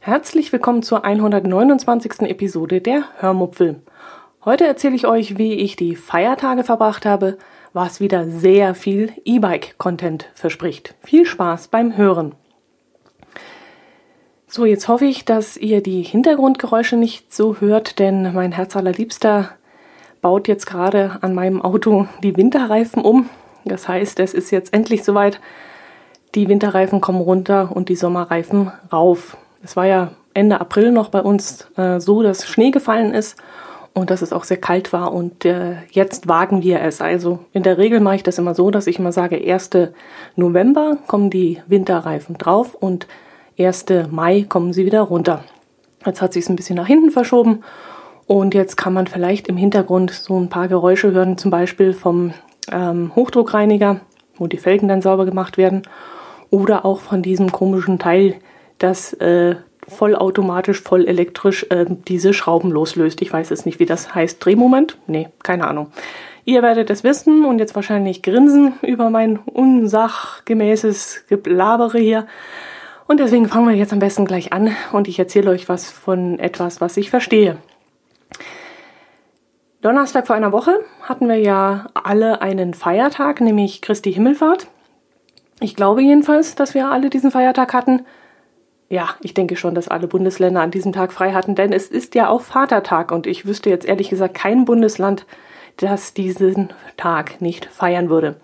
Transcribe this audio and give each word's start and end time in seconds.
Herzlich 0.00 0.52
willkommen 0.52 0.82
zur 0.82 1.04
129. 1.04 2.22
Episode 2.22 2.80
der 2.80 3.04
Hörmupfel. 3.18 3.82
Heute 4.44 4.66
erzähle 4.66 4.96
ich 4.96 5.06
euch, 5.06 5.38
wie 5.38 5.54
ich 5.54 5.76
die 5.76 5.96
Feiertage 5.96 6.64
verbracht 6.64 7.06
habe, 7.06 7.38
was 7.72 8.00
wieder 8.00 8.26
sehr 8.28 8.74
viel 8.74 9.12
E-Bike-Content 9.24 10.30
verspricht. 10.34 10.94
Viel 11.02 11.26
Spaß 11.26 11.68
beim 11.68 11.96
Hören. 11.96 12.34
So, 14.46 14.64
jetzt 14.64 14.88
hoffe 14.88 15.04
ich, 15.04 15.24
dass 15.24 15.56
ihr 15.56 15.82
die 15.82 16.02
Hintergrundgeräusche 16.02 16.96
nicht 16.96 17.34
so 17.34 17.60
hört, 17.60 17.98
denn 17.98 18.32
mein 18.32 18.52
Herz 18.52 18.76
allerliebster 18.76 19.55
baut 20.26 20.48
jetzt 20.48 20.66
gerade 20.66 21.18
an 21.20 21.34
meinem 21.34 21.62
Auto 21.62 22.08
die 22.20 22.36
Winterreifen 22.36 23.00
um. 23.04 23.28
Das 23.64 23.86
heißt, 23.86 24.18
es 24.18 24.34
ist 24.34 24.50
jetzt 24.50 24.74
endlich 24.74 25.04
soweit. 25.04 25.40
Die 26.34 26.48
Winterreifen 26.48 27.00
kommen 27.00 27.20
runter 27.20 27.70
und 27.72 27.88
die 27.88 27.94
Sommerreifen 27.94 28.72
rauf. 28.92 29.36
Es 29.62 29.76
war 29.76 29.86
ja 29.86 30.10
Ende 30.34 30.60
April 30.60 30.90
noch 30.90 31.10
bei 31.10 31.22
uns 31.22 31.68
äh, 31.76 32.00
so, 32.00 32.24
dass 32.24 32.44
Schnee 32.44 32.72
gefallen 32.72 33.14
ist 33.14 33.36
und 33.94 34.10
dass 34.10 34.20
es 34.20 34.32
auch 34.32 34.42
sehr 34.42 34.56
kalt 34.56 34.92
war. 34.92 35.12
Und 35.12 35.44
äh, 35.44 35.76
jetzt 35.92 36.26
wagen 36.26 36.60
wir 36.60 36.80
es. 36.80 37.00
Also 37.00 37.38
in 37.52 37.62
der 37.62 37.78
Regel 37.78 38.00
mache 38.00 38.16
ich 38.16 38.24
das 38.24 38.38
immer 38.38 38.56
so, 38.56 38.72
dass 38.72 38.88
ich 38.88 38.98
immer 38.98 39.12
sage, 39.12 39.36
1. 39.36 39.70
November 40.34 40.98
kommen 41.06 41.30
die 41.30 41.62
Winterreifen 41.68 42.36
drauf 42.36 42.74
und 42.74 43.06
1. 43.60 43.84
Mai 44.10 44.44
kommen 44.48 44.72
sie 44.72 44.86
wieder 44.86 45.02
runter. 45.02 45.44
Jetzt 46.04 46.20
hat 46.20 46.32
sich 46.32 46.42
es 46.42 46.50
ein 46.50 46.56
bisschen 46.56 46.74
nach 46.74 46.88
hinten 46.88 47.12
verschoben 47.12 47.62
und 48.26 48.54
jetzt 48.54 48.76
kann 48.76 48.92
man 48.92 49.06
vielleicht 49.06 49.48
im 49.48 49.56
Hintergrund 49.56 50.10
so 50.10 50.38
ein 50.38 50.48
paar 50.48 50.68
Geräusche 50.68 51.12
hören, 51.12 51.38
zum 51.38 51.50
Beispiel 51.50 51.92
vom 51.92 52.32
ähm, 52.70 53.12
Hochdruckreiniger, 53.14 54.00
wo 54.36 54.46
die 54.46 54.58
Felgen 54.58 54.88
dann 54.88 55.02
sauber 55.02 55.24
gemacht 55.24 55.56
werden, 55.58 55.82
oder 56.50 56.84
auch 56.84 57.00
von 57.00 57.22
diesem 57.22 57.52
komischen 57.52 57.98
Teil, 57.98 58.36
das 58.78 59.12
äh, 59.14 59.56
vollautomatisch, 59.88 60.80
voll 60.80 61.06
elektrisch 61.06 61.66
äh, 61.70 61.86
diese 61.88 62.34
Schrauben 62.34 62.70
loslöst. 62.70 63.22
Ich 63.22 63.32
weiß 63.32 63.50
jetzt 63.50 63.66
nicht, 63.66 63.78
wie 63.78 63.86
das 63.86 64.14
heißt. 64.14 64.44
Drehmoment? 64.44 64.98
Nee, 65.06 65.28
keine 65.42 65.66
Ahnung. 65.66 65.92
Ihr 66.44 66.62
werdet 66.62 66.90
es 66.90 67.04
wissen 67.04 67.44
und 67.44 67.58
jetzt 67.58 67.74
wahrscheinlich 67.74 68.22
grinsen 68.22 68.74
über 68.82 69.10
mein 69.10 69.38
unsachgemäßes 69.38 71.24
Geblabere 71.28 71.98
hier. 71.98 72.26
Und 73.08 73.20
deswegen 73.20 73.48
fangen 73.48 73.68
wir 73.68 73.76
jetzt 73.76 73.92
am 73.92 73.98
besten 74.00 74.24
gleich 74.24 74.52
an 74.52 74.70
und 74.92 75.06
ich 75.08 75.18
erzähle 75.18 75.50
euch 75.50 75.68
was 75.68 75.90
von 75.90 76.38
etwas, 76.38 76.80
was 76.80 76.96
ich 76.96 77.10
verstehe. 77.10 77.56
Donnerstag 79.86 80.26
vor 80.26 80.34
einer 80.34 80.50
Woche 80.50 80.80
hatten 81.00 81.28
wir 81.28 81.36
ja 81.36 81.86
alle 81.94 82.42
einen 82.42 82.74
Feiertag, 82.74 83.40
nämlich 83.40 83.82
Christi 83.82 84.12
Himmelfahrt. 84.12 84.66
Ich 85.60 85.76
glaube 85.76 86.02
jedenfalls, 86.02 86.56
dass 86.56 86.74
wir 86.74 86.90
alle 86.90 87.08
diesen 87.08 87.30
Feiertag 87.30 87.72
hatten. 87.72 88.04
Ja, 88.88 89.10
ich 89.20 89.32
denke 89.32 89.54
schon, 89.54 89.76
dass 89.76 89.86
alle 89.86 90.08
Bundesländer 90.08 90.60
an 90.60 90.72
diesem 90.72 90.92
Tag 90.92 91.12
frei 91.12 91.34
hatten, 91.34 91.54
denn 91.54 91.72
es 91.72 91.86
ist 91.86 92.16
ja 92.16 92.28
auch 92.28 92.40
Vatertag 92.40 93.12
und 93.12 93.28
ich 93.28 93.46
wüsste 93.46 93.70
jetzt 93.70 93.86
ehrlich 93.86 94.10
gesagt 94.10 94.34
kein 94.34 94.64
Bundesland, 94.64 95.24
das 95.76 96.14
diesen 96.14 96.72
Tag 96.96 97.40
nicht 97.40 97.66
feiern 97.66 98.10
würde. 98.10 98.40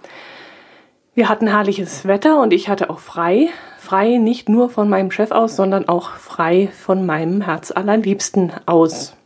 Wir 1.16 1.28
hatten 1.28 1.48
herrliches 1.48 2.06
Wetter 2.06 2.40
und 2.40 2.52
ich 2.52 2.68
hatte 2.68 2.88
auch 2.88 3.00
frei. 3.00 3.48
Frei 3.80 4.18
nicht 4.18 4.48
nur 4.48 4.70
von 4.70 4.88
meinem 4.88 5.10
Chef 5.10 5.32
aus, 5.32 5.56
sondern 5.56 5.88
auch 5.88 6.10
frei 6.10 6.68
von 6.68 7.04
meinem 7.04 7.40
Herz 7.40 7.72
allerliebsten 7.72 8.52
aus. 8.64 9.16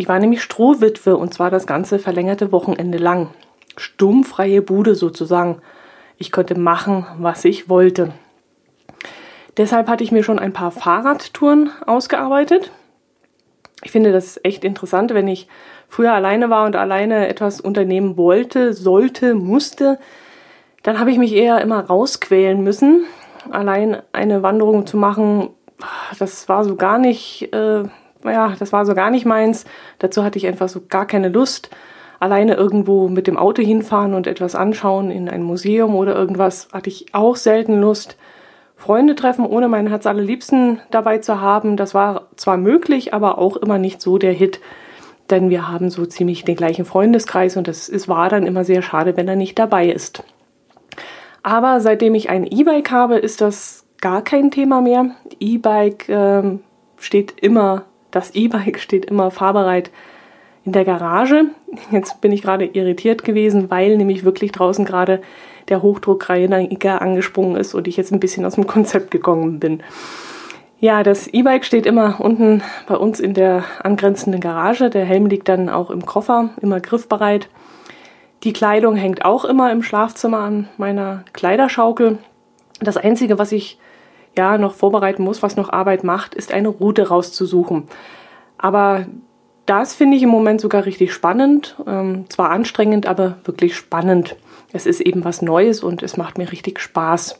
Ich 0.00 0.08
war 0.08 0.18
nämlich 0.18 0.42
Strohwitwe 0.42 1.14
und 1.14 1.34
zwar 1.34 1.50
das 1.50 1.66
ganze 1.66 1.98
verlängerte 1.98 2.52
Wochenende 2.52 2.96
lang. 2.96 3.34
Sturmfreie 3.76 4.62
Bude 4.62 4.94
sozusagen. 4.94 5.60
Ich 6.16 6.32
konnte 6.32 6.58
machen, 6.58 7.04
was 7.18 7.44
ich 7.44 7.68
wollte. 7.68 8.14
Deshalb 9.58 9.90
hatte 9.90 10.02
ich 10.02 10.10
mir 10.10 10.22
schon 10.22 10.38
ein 10.38 10.54
paar 10.54 10.70
Fahrradtouren 10.70 11.68
ausgearbeitet. 11.84 12.70
Ich 13.82 13.90
finde 13.90 14.10
das 14.10 14.40
echt 14.42 14.64
interessant, 14.64 15.12
wenn 15.12 15.28
ich 15.28 15.48
früher 15.86 16.14
alleine 16.14 16.48
war 16.48 16.64
und 16.64 16.76
alleine 16.76 17.28
etwas 17.28 17.60
unternehmen 17.60 18.16
wollte, 18.16 18.72
sollte, 18.72 19.34
musste, 19.34 19.98
dann 20.82 20.98
habe 20.98 21.10
ich 21.10 21.18
mich 21.18 21.34
eher 21.34 21.60
immer 21.60 21.84
rausquälen 21.84 22.64
müssen. 22.64 23.04
Allein 23.50 24.00
eine 24.12 24.42
Wanderung 24.42 24.86
zu 24.86 24.96
machen, 24.96 25.50
das 26.18 26.48
war 26.48 26.64
so 26.64 26.76
gar 26.76 26.96
nicht, 26.96 27.52
äh, 27.52 27.84
ja, 28.24 28.54
das 28.58 28.72
war 28.72 28.84
so 28.86 28.94
gar 28.94 29.10
nicht 29.10 29.26
meins. 29.26 29.64
Dazu 29.98 30.24
hatte 30.24 30.38
ich 30.38 30.46
einfach 30.46 30.68
so 30.68 30.80
gar 30.88 31.06
keine 31.06 31.28
Lust. 31.28 31.70
Alleine 32.18 32.54
irgendwo 32.54 33.08
mit 33.08 33.26
dem 33.26 33.38
Auto 33.38 33.62
hinfahren 33.62 34.14
und 34.14 34.26
etwas 34.26 34.54
anschauen 34.54 35.10
in 35.10 35.28
ein 35.28 35.42
Museum 35.42 35.94
oder 35.94 36.14
irgendwas 36.14 36.68
hatte 36.72 36.90
ich 36.90 37.14
auch 37.14 37.36
selten 37.36 37.80
Lust. 37.80 38.16
Freunde 38.76 39.14
treffen, 39.14 39.44
ohne 39.46 39.68
meinen 39.68 39.88
Herz 39.88 40.06
allerliebsten 40.06 40.80
dabei 40.90 41.18
zu 41.18 41.40
haben, 41.40 41.76
das 41.76 41.94
war 41.94 42.28
zwar 42.36 42.56
möglich, 42.56 43.12
aber 43.12 43.38
auch 43.38 43.56
immer 43.56 43.78
nicht 43.78 44.00
so 44.00 44.16
der 44.16 44.32
Hit. 44.32 44.60
Denn 45.28 45.50
wir 45.50 45.68
haben 45.68 45.90
so 45.90 46.06
ziemlich 46.06 46.44
den 46.44 46.56
gleichen 46.56 46.84
Freundeskreis 46.84 47.56
und 47.56 47.68
es 47.68 48.08
war 48.08 48.28
dann 48.30 48.46
immer 48.46 48.64
sehr 48.64 48.82
schade, 48.82 49.16
wenn 49.16 49.28
er 49.28 49.36
nicht 49.36 49.58
dabei 49.58 49.88
ist. 49.88 50.24
Aber 51.42 51.80
seitdem 51.80 52.14
ich 52.14 52.30
ein 52.30 52.46
E-Bike 52.46 52.90
habe, 52.90 53.16
ist 53.16 53.40
das 53.40 53.84
gar 54.00 54.22
kein 54.22 54.50
Thema 54.50 54.80
mehr. 54.80 55.10
E-Bike 55.38 56.08
ähm, 56.08 56.60
steht 56.98 57.34
immer, 57.40 57.84
das 58.10 58.34
E-Bike 58.34 58.78
steht 58.78 59.04
immer 59.04 59.30
fahrbereit 59.30 59.90
in 60.64 60.72
der 60.72 60.84
Garage. 60.84 61.46
Jetzt 61.90 62.20
bin 62.20 62.32
ich 62.32 62.42
gerade 62.42 62.66
irritiert 62.66 63.24
gewesen, 63.24 63.70
weil 63.70 63.96
nämlich 63.96 64.24
wirklich 64.24 64.52
draußen 64.52 64.84
gerade 64.84 65.20
der 65.68 65.82
Hochdruckreiniger 65.82 67.00
angesprungen 67.00 67.56
ist 67.56 67.74
und 67.74 67.88
ich 67.88 67.96
jetzt 67.96 68.12
ein 68.12 68.20
bisschen 68.20 68.44
aus 68.44 68.56
dem 68.56 68.66
Konzept 68.66 69.10
gekommen 69.10 69.60
bin. 69.60 69.82
Ja, 70.80 71.02
das 71.02 71.26
E-Bike 71.26 71.64
steht 71.64 71.84
immer 71.84 72.20
unten 72.20 72.62
bei 72.86 72.96
uns 72.96 73.20
in 73.20 73.34
der 73.34 73.64
angrenzenden 73.82 74.40
Garage. 74.40 74.88
Der 74.88 75.04
Helm 75.04 75.26
liegt 75.26 75.48
dann 75.48 75.68
auch 75.68 75.90
im 75.90 76.06
Koffer, 76.06 76.50
immer 76.62 76.80
griffbereit. 76.80 77.48
Die 78.44 78.54
Kleidung 78.54 78.96
hängt 78.96 79.24
auch 79.24 79.44
immer 79.44 79.70
im 79.70 79.82
Schlafzimmer 79.82 80.38
an 80.38 80.68
meiner 80.78 81.24
Kleiderschaukel. 81.34 82.18
Das 82.80 82.96
Einzige, 82.96 83.38
was 83.38 83.52
ich 83.52 83.78
ja 84.40 84.58
noch 84.58 84.74
vorbereiten 84.74 85.22
muss, 85.22 85.42
was 85.42 85.56
noch 85.56 85.68
Arbeit 85.68 86.02
macht, 86.02 86.34
ist 86.34 86.52
eine 86.52 86.68
Route 86.68 87.08
rauszusuchen. 87.08 87.84
Aber 88.56 89.06
das 89.66 89.94
finde 89.94 90.16
ich 90.16 90.22
im 90.22 90.30
Moment 90.30 90.60
sogar 90.60 90.86
richtig 90.86 91.12
spannend. 91.12 91.76
Ähm, 91.86 92.24
zwar 92.28 92.50
anstrengend, 92.50 93.06
aber 93.06 93.36
wirklich 93.44 93.76
spannend. 93.76 94.36
Es 94.72 94.86
ist 94.86 95.00
eben 95.00 95.24
was 95.24 95.42
Neues 95.42 95.82
und 95.82 96.02
es 96.02 96.16
macht 96.16 96.38
mir 96.38 96.50
richtig 96.50 96.80
Spaß. 96.80 97.38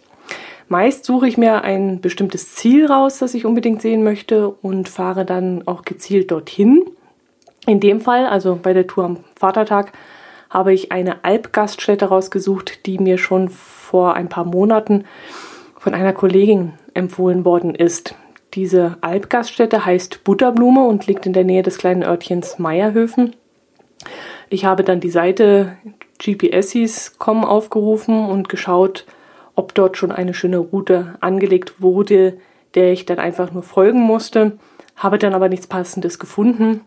Meist 0.69 1.05
suche 1.05 1.27
ich 1.27 1.39
mir 1.39 1.62
ein 1.62 2.00
bestimmtes 2.00 2.55
Ziel 2.55 2.87
raus, 2.87 3.19
das 3.19 3.34
ich 3.34 3.47
unbedingt 3.47 3.83
sehen 3.83 4.05
möchte 4.05 4.49
und 4.49 4.89
fahre 4.89 5.25
dann 5.25 5.66
auch 5.66 5.83
gezielt 5.83 6.31
dorthin. 6.31 6.84
In 7.66 7.81
dem 7.81 8.00
Fall, 8.00 8.27
also 8.27 8.59
bei 8.62 8.72
der 8.72 8.87
Tour 8.87 9.05
am 9.05 9.16
Vatertag, 9.34 9.93
habe 10.50 10.75
ich 10.75 10.93
eine 10.93 11.25
Alpgaststätte 11.25 12.06
rausgesucht, 12.06 12.87
die 12.87 12.99
mir 12.99 13.19
schon 13.19 13.49
vor 13.49 14.15
ein 14.15 14.28
paar 14.28 14.44
Monaten 14.44 15.05
von 15.78 15.94
einer 15.94 16.12
Kollegin 16.12 16.75
empfohlen 16.95 17.45
worden 17.45 17.75
ist. 17.75 18.15
Diese 18.55 18.97
Alpgaststätte 19.01 19.84
heißt 19.84 20.25
Butterblume 20.25 20.84
und 20.84 21.06
liegt 21.06 21.27
in 21.27 21.33
der 21.33 21.45
Nähe 21.45 21.62
des 21.62 21.78
kleinen 21.78 22.03
Örtchens 22.03 22.59
Meierhöfen. 22.59 23.37
Ich 24.49 24.65
habe 24.65 24.83
dann 24.83 25.01
die 25.01 25.11
Seite 25.11 25.77
GPSis.com 26.19 27.45
aufgerufen 27.45 28.27
und 28.27 28.49
geschaut, 28.49 29.06
ob 29.55 29.75
dort 29.75 29.97
schon 29.97 30.11
eine 30.11 30.34
schöne 30.34 30.59
Route 30.59 31.15
angelegt 31.21 31.81
wurde, 31.81 32.39
der 32.75 32.93
ich 32.93 33.07
dann 33.07 33.19
einfach 33.19 33.53
nur 33.53 33.62
folgen 33.62 34.01
musste, 34.01 34.59
habe 34.97 35.19
dann 35.19 35.34
aber 35.34 35.49
nichts 35.49 35.67
Passendes 35.67 36.19
gefunden 36.19 36.83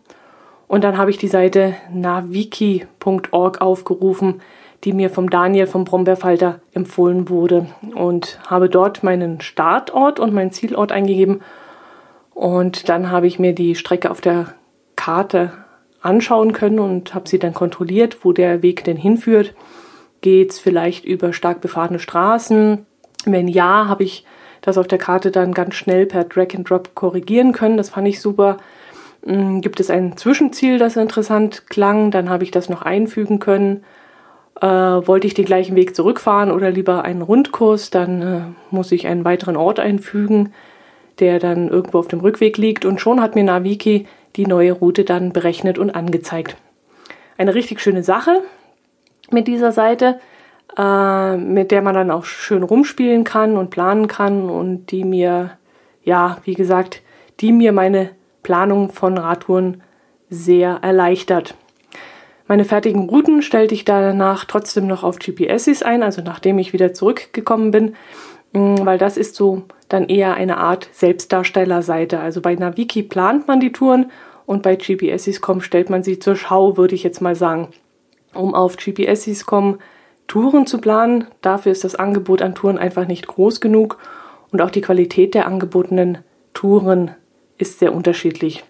und 0.68 0.84
dann 0.84 0.98
habe 0.98 1.10
ich 1.10 1.18
die 1.18 1.28
Seite 1.28 1.74
naviki.org 1.92 3.60
aufgerufen, 3.60 4.40
die 4.84 4.92
mir 4.92 5.10
vom 5.10 5.30
Daniel 5.30 5.66
vom 5.66 5.84
Brombeerfalter 5.84 6.60
empfohlen 6.72 7.28
wurde 7.28 7.66
und 7.94 8.38
habe 8.46 8.68
dort 8.68 9.02
meinen 9.02 9.40
Startort 9.40 10.20
und 10.20 10.34
meinen 10.34 10.50
Zielort 10.50 10.92
eingegeben. 10.92 11.40
Und 12.34 12.88
dann 12.88 13.10
habe 13.10 13.26
ich 13.26 13.38
mir 13.38 13.54
die 13.54 13.74
Strecke 13.74 14.10
auf 14.10 14.20
der 14.20 14.54
Karte 14.96 15.52
anschauen 16.02 16.52
können 16.52 16.78
und 16.78 17.14
habe 17.14 17.28
sie 17.28 17.38
dann 17.38 17.54
kontrolliert, 17.54 18.24
wo 18.24 18.32
der 18.32 18.62
Weg 18.62 18.84
denn 18.84 18.96
hinführt. 18.96 19.54
Geht 20.20 20.50
es 20.50 20.58
vielleicht 20.58 21.04
über 21.04 21.32
stark 21.32 21.60
befahrene 21.60 21.98
Straßen? 21.98 22.86
Wenn 23.24 23.48
ja, 23.48 23.88
habe 23.88 24.04
ich 24.04 24.26
das 24.60 24.78
auf 24.78 24.86
der 24.86 24.98
Karte 24.98 25.30
dann 25.30 25.52
ganz 25.52 25.74
schnell 25.74 26.06
per 26.06 26.24
Drag 26.24 26.54
and 26.54 26.68
Drop 26.68 26.94
korrigieren 26.94 27.52
können. 27.52 27.76
Das 27.76 27.90
fand 27.90 28.08
ich 28.08 28.20
super. 28.20 28.58
Hm, 29.24 29.60
gibt 29.60 29.80
es 29.80 29.90
ein 29.90 30.16
Zwischenziel, 30.16 30.78
das 30.78 30.96
interessant 30.96 31.68
klang, 31.68 32.10
dann 32.10 32.28
habe 32.28 32.44
ich 32.44 32.50
das 32.50 32.68
noch 32.68 32.82
einfügen 32.82 33.38
können. 33.38 33.84
Äh, 34.60 34.66
wollte 34.66 35.26
ich 35.26 35.34
den 35.34 35.44
gleichen 35.44 35.74
Weg 35.74 35.96
zurückfahren 35.96 36.52
oder 36.52 36.70
lieber 36.70 37.04
einen 37.04 37.22
Rundkurs, 37.22 37.90
dann 37.90 38.22
äh, 38.22 38.40
muss 38.70 38.92
ich 38.92 39.06
einen 39.08 39.24
weiteren 39.24 39.56
Ort 39.56 39.80
einfügen, 39.80 40.52
der 41.18 41.40
dann 41.40 41.68
irgendwo 41.68 41.98
auf 41.98 42.08
dem 42.08 42.20
Rückweg 42.20 42.56
liegt 42.56 42.84
und 42.84 43.00
schon 43.00 43.20
hat 43.20 43.34
mir 43.34 43.42
Naviki 43.44 44.06
die 44.36 44.46
neue 44.46 44.72
Route 44.72 45.04
dann 45.04 45.32
berechnet 45.32 45.78
und 45.78 45.90
angezeigt. 45.90 46.56
eine 47.36 47.54
richtig 47.54 47.80
schöne 47.80 48.04
Sache 48.04 48.42
mit 49.30 49.48
dieser 49.48 49.72
Seite, 49.72 50.20
äh, 50.78 51.36
mit 51.36 51.72
der 51.72 51.82
man 51.82 51.94
dann 51.94 52.10
auch 52.12 52.24
schön 52.24 52.62
rumspielen 52.62 53.24
kann 53.24 53.56
und 53.56 53.70
planen 53.70 54.06
kann 54.06 54.48
und 54.50 54.86
die 54.92 55.04
mir, 55.04 55.58
ja, 56.04 56.38
wie 56.44 56.54
gesagt, 56.54 57.02
die 57.40 57.52
mir 57.52 57.72
meine 57.72 58.10
Planung 58.44 58.90
von 58.90 59.18
Radtouren 59.18 59.82
sehr 60.30 60.78
erleichtert. 60.82 61.56
Meine 62.46 62.64
fertigen 62.64 63.08
Routen 63.08 63.40
stellte 63.40 63.74
ich 63.74 63.84
danach 63.84 64.44
trotzdem 64.44 64.86
noch 64.86 65.02
auf 65.02 65.18
GPSs 65.18 65.82
ein, 65.82 66.02
also 66.02 66.20
nachdem 66.22 66.58
ich 66.58 66.72
wieder 66.72 66.92
zurückgekommen 66.92 67.70
bin, 67.70 67.94
mm, 68.52 68.84
weil 68.84 68.98
das 68.98 69.16
ist 69.16 69.34
so 69.34 69.62
dann 69.88 70.08
eher 70.08 70.34
eine 70.34 70.58
Art 70.58 70.88
Selbstdarstellerseite. 70.92 72.20
Also 72.20 72.42
bei 72.42 72.54
Naviki 72.54 73.02
plant 73.02 73.48
man 73.48 73.60
die 73.60 73.72
Touren 73.72 74.10
und 74.44 74.62
bei 74.62 74.76
GPSs.com 74.76 75.62
stellt 75.62 75.88
man 75.88 76.02
sie 76.02 76.18
zur 76.18 76.36
Schau, 76.36 76.76
würde 76.76 76.94
ich 76.94 77.02
jetzt 77.02 77.22
mal 77.22 77.34
sagen. 77.34 77.68
Um 78.34 78.54
auf 78.54 78.76
GPSs.com 78.76 79.78
Touren 80.26 80.66
zu 80.66 80.78
planen, 80.78 81.26
dafür 81.40 81.72
ist 81.72 81.84
das 81.84 81.94
Angebot 81.94 82.42
an 82.42 82.54
Touren 82.54 82.78
einfach 82.78 83.06
nicht 83.06 83.26
groß 83.26 83.60
genug 83.60 83.98
und 84.50 84.60
auch 84.60 84.70
die 84.70 84.80
Qualität 84.80 85.34
der 85.34 85.46
angebotenen 85.46 86.18
Touren 86.52 87.12
ist 87.58 87.78
sehr 87.78 87.94
unterschiedlich. 87.94 88.64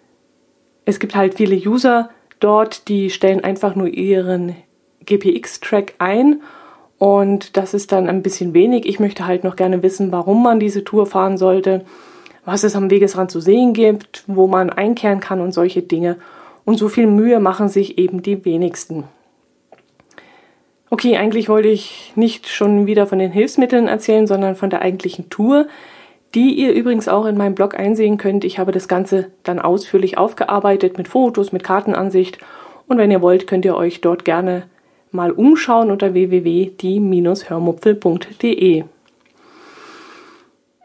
Es 0.84 0.98
gibt 1.00 1.14
halt 1.14 1.34
viele 1.34 1.56
User 1.56 2.10
dort, 2.40 2.88
die 2.88 3.10
stellen 3.10 3.42
einfach 3.42 3.75
nur 3.75 3.88
ihren 3.88 4.56
GPX-Track 5.04 5.94
ein 5.98 6.42
und 6.98 7.56
das 7.56 7.75
ist 7.75 7.92
dann 7.92 8.08
ein 8.08 8.22
bisschen 8.22 8.54
wenig. 8.54 8.86
Ich 8.86 9.00
möchte 9.00 9.26
halt 9.26 9.44
noch 9.44 9.56
gerne 9.56 9.82
wissen, 9.82 10.12
warum 10.12 10.42
man 10.42 10.60
diese 10.60 10.84
Tour 10.84 11.06
fahren 11.06 11.36
sollte, 11.36 11.84
was 12.44 12.64
es 12.64 12.76
am 12.76 12.90
Wegesrand 12.90 13.31
zu 13.31 13.40
sehen 13.40 13.72
gibt, 13.72 14.25
wo 14.26 14.46
man 14.46 14.70
einkehren 14.70 15.20
kann 15.20 15.40
und 15.40 15.52
solche 15.52 15.82
Dinge. 15.82 16.16
Und 16.64 16.78
so 16.78 16.88
viel 16.88 17.06
Mühe 17.06 17.40
machen 17.40 17.69
sich 17.69 17.98
eben 17.98 18.22
die 18.22 18.44
wenigsten. 18.44 19.04
Okay, 20.90 21.16
eigentlich 21.16 21.48
wollte 21.48 21.69
ich 21.69 22.12
nicht 22.14 22.48
schon 22.48 22.86
wieder 22.86 23.06
von 23.06 23.19
den 23.19 23.32
Hilfsmitteln 23.32 23.88
erzählen, 23.88 24.26
sondern 24.26 24.54
von 24.54 24.70
der 24.70 24.81
eigentlichen 24.81 25.28
Tour 25.28 25.66
die 26.34 26.54
ihr 26.54 26.72
übrigens 26.72 27.08
auch 27.08 27.26
in 27.26 27.36
meinem 27.36 27.54
Blog 27.54 27.78
einsehen 27.78 28.16
könnt. 28.19 28.44
Ich 28.44 28.58
habe 28.58 28.72
das 28.72 28.88
Ganze 28.88 29.31
dann 29.42 29.60
ausführlich 29.60 30.19
aufgearbeitet 30.19 30.98
mit 30.98 31.08
Fotos, 31.08 31.52
mit 31.52 31.64
Kartenansicht 31.64 32.38
und 32.86 32.98
wenn 32.98 33.10
ihr 33.10 33.22
wollt, 33.22 33.46
könnt 33.46 33.64
ihr 33.64 33.76
euch 33.76 34.00
dort 34.00 34.25
gerne 34.25 34.64
mal 35.10 35.31
umschauen 35.31 35.90
unter 35.90 36.12
www.die-hörmupfel.de. 36.12 38.84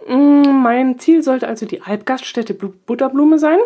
Mm, 0.08 0.64
mein 0.64 0.98
Ziel 1.00 1.24
sollte 1.24 1.48
also 1.48 1.66
die 1.66 1.82
Alpgaststätte 1.82 2.54
Butterblume 2.54 3.40
sein. 3.40 3.58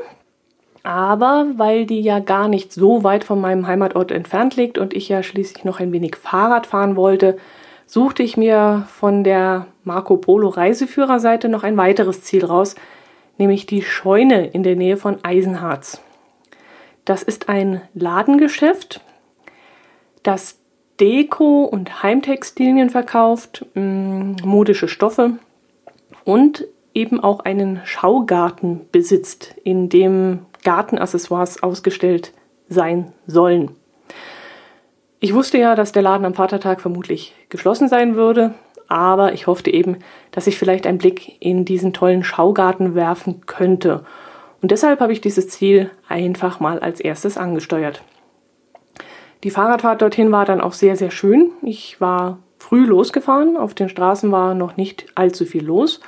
Aber 0.83 1.47
weil 1.56 1.85
die 1.85 2.01
ja 2.01 2.19
gar 2.19 2.47
nicht 2.50 2.74
so 2.74 3.03
weit 3.03 3.24
von 3.24 3.39
meinem 3.39 3.68
Heimatort 3.68 4.12
entfernt 4.12 4.57
liegt 4.57 4.77
und 4.77 4.94
ich 4.94 5.07
ja 5.07 5.24
schließlich 5.24 5.63
noch 5.63 5.80
ein 5.80 5.94
wenig 5.94 6.18
Fahrrad 6.18 6.68
fahren 6.68 6.97
wollte, 6.97 7.38
suchte 7.85 8.24
ich 8.24 8.38
mir 8.38 8.88
von 8.89 9.24
der 9.24 9.68
Marco 9.83 10.18
Polo 10.18 10.50
Reiseführerseite 10.50 11.50
noch 11.50 11.63
ein 11.63 11.77
weiteres 11.77 12.24
Ziel 12.24 12.45
raus, 12.45 12.75
nämlich 13.38 13.65
die 13.65 13.81
Scheune 13.81 14.47
in 14.47 14.63
der 14.63 14.75
Nähe 14.75 14.97
von 14.97 15.24
Eisenharz. 15.24 16.01
Das 17.06 17.24
ist 17.24 17.50
ein 17.50 17.81
Ladengeschäft, 17.94 19.01
das 20.24 20.57
Deko 21.00 21.65
und 21.65 22.03
Heimtextilien 22.03 22.89
verkauft, 22.89 23.65
mm, 23.74 24.35
modische 24.44 24.88
Stoffe 24.88 25.38
und 26.24 26.65
eben 26.94 27.19
auch 27.19 27.41
einen 27.41 27.81
Schaugarten 27.85 28.81
besitzt, 28.91 29.56
in 29.63 29.89
dem 29.89 30.45
Gartenaccessoires 30.63 31.63
ausgestellt 31.63 32.31
sein 32.69 33.12
sollen. 33.27 33.71
Ich 35.23 35.33
wusste 35.33 35.57
ja, 35.57 35.73
dass 35.73 35.93
der 35.93 36.01
Laden 36.01 36.25
am 36.25 36.33
Vatertag 36.33 36.81
vermutlich 36.81 37.33
geschlossen 37.47 37.87
sein 37.87 38.17
würde, 38.17 38.55
aber 38.89 39.31
ich 39.31 39.47
hoffte 39.47 39.71
eben, 39.71 39.99
dass 40.31 40.47
ich 40.47 40.57
vielleicht 40.59 40.85
einen 40.85 40.97
Blick 40.97 41.37
in 41.39 41.63
diesen 41.63 41.93
tollen 41.93 42.25
Schaugarten 42.25 42.93
werfen 42.93 43.39
könnte. 43.45 44.03
Und 44.61 44.71
deshalb 44.71 44.99
habe 44.99 45.13
ich 45.13 45.21
dieses 45.21 45.47
Ziel 45.47 45.89
einfach 46.09 46.59
mal 46.59 46.79
als 46.79 46.99
erstes 46.99 47.37
angesteuert. 47.37 48.03
Die 49.45 49.49
Fahrradfahrt 49.49 50.01
dorthin 50.01 50.29
war 50.33 50.43
dann 50.43 50.59
auch 50.59 50.73
sehr, 50.73 50.97
sehr 50.97 51.09
schön. 51.09 51.51
Ich 51.61 52.01
war 52.01 52.39
früh 52.57 52.85
losgefahren, 52.85 53.55
auf 53.55 53.73
den 53.73 53.87
Straßen 53.87 54.29
war 54.29 54.53
noch 54.53 54.75
nicht 54.75 55.05
allzu 55.15 55.45
viel 55.45 55.63
los. 55.63 56.01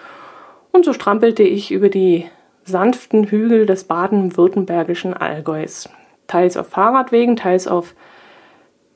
Und 0.73 0.83
so 0.83 0.91
strampelte 0.91 1.44
ich 1.44 1.71
über 1.71 1.88
die 1.88 2.25
sanften 2.65 3.23
Hügel 3.23 3.65
des 3.65 3.85
baden-württembergischen 3.85 5.13
Allgäus. 5.13 5.88
Teils 6.27 6.57
auf 6.57 6.67
Fahrradwegen, 6.67 7.38
teils 7.38 7.65
auf 7.65 7.95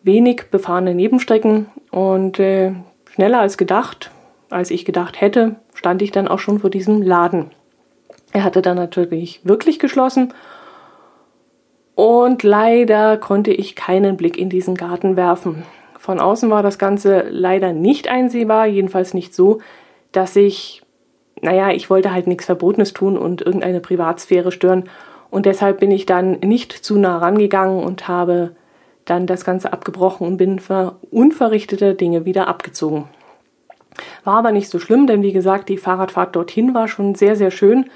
wenig 0.03 0.45
befahrene 0.51 0.95
Nebenstrecken 0.95 1.67
und 1.91 2.39
äh, 2.39 2.73
schneller 3.13 3.39
als 3.39 3.57
gedacht, 3.57 4.11
als 4.49 4.71
ich 4.71 4.85
gedacht 4.85 5.21
hätte, 5.21 5.55
stand 5.73 6.01
ich 6.01 6.11
dann 6.11 6.27
auch 6.27 6.39
schon 6.39 6.59
vor 6.59 6.69
diesem 6.69 7.01
Laden. 7.01 7.51
Er 8.31 8.43
hatte 8.43 8.61
dann 8.61 8.77
natürlich 8.77 9.41
wirklich 9.43 9.79
geschlossen 9.79 10.33
und 11.95 12.43
leider 12.43 13.17
konnte 13.17 13.51
ich 13.51 13.75
keinen 13.75 14.17
Blick 14.17 14.37
in 14.37 14.49
diesen 14.49 14.75
Garten 14.75 15.15
werfen. 15.15 15.63
Von 15.97 16.19
außen 16.19 16.49
war 16.49 16.63
das 16.63 16.79
Ganze 16.79 17.25
leider 17.29 17.73
nicht 17.73 18.07
einsehbar, 18.07 18.67
jedenfalls 18.67 19.13
nicht 19.13 19.35
so, 19.35 19.59
dass 20.11 20.35
ich, 20.35 20.81
naja, 21.41 21.71
ich 21.71 21.89
wollte 21.89 22.13
halt 22.13 22.27
nichts 22.27 22.45
Verbotenes 22.45 22.93
tun 22.93 23.17
und 23.17 23.41
irgendeine 23.41 23.81
Privatsphäre 23.81 24.51
stören 24.51 24.85
und 25.29 25.45
deshalb 25.45 25.79
bin 25.79 25.91
ich 25.91 26.05
dann 26.05 26.39
nicht 26.39 26.71
zu 26.71 26.97
nah 26.97 27.17
rangegangen 27.17 27.83
und 27.83 28.07
habe 28.07 28.55
dann 29.09 29.27
das 29.27 29.45
Ganze 29.45 29.73
abgebrochen 29.73 30.27
und 30.27 30.37
bin 30.37 30.59
für 30.59 30.97
unverrichtete 31.11 31.95
Dinge 31.95 32.25
wieder 32.25 32.47
abgezogen. 32.47 33.09
War 34.23 34.37
aber 34.37 34.51
nicht 34.51 34.69
so 34.69 34.79
schlimm, 34.79 35.07
denn 35.07 35.23
wie 35.23 35.33
gesagt, 35.33 35.69
die 35.69 35.77
Fahrradfahrt 35.77 36.35
dorthin 36.35 36.73
war 36.73 36.87
schon 36.87 37.15
sehr, 37.15 37.35
sehr 37.35 37.51
schön. 37.51 37.89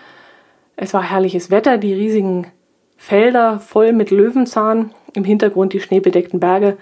Es 0.75 0.93
war 0.93 1.03
herrliches 1.03 1.51
Wetter, 1.51 1.77
die 1.77 1.93
riesigen 1.93 2.47
Felder 2.97 3.59
voll 3.59 3.93
mit 3.93 4.11
Löwenzahn, 4.11 4.91
im 5.13 5.23
Hintergrund 5.23 5.73
die 5.73 5.79
schneebedeckten 5.79 6.39
Berge. 6.39 6.77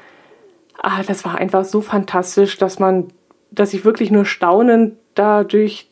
Ah, 0.81 1.03
das 1.05 1.25
war 1.25 1.37
einfach 1.37 1.65
so 1.65 1.81
fantastisch, 1.81 2.57
dass 2.57 2.79
man, 2.79 3.07
dass 3.51 3.73
ich 3.73 3.85
wirklich 3.85 4.11
nur 4.11 4.25
staunend 4.25 4.95
da 5.13 5.43
durch 5.43 5.89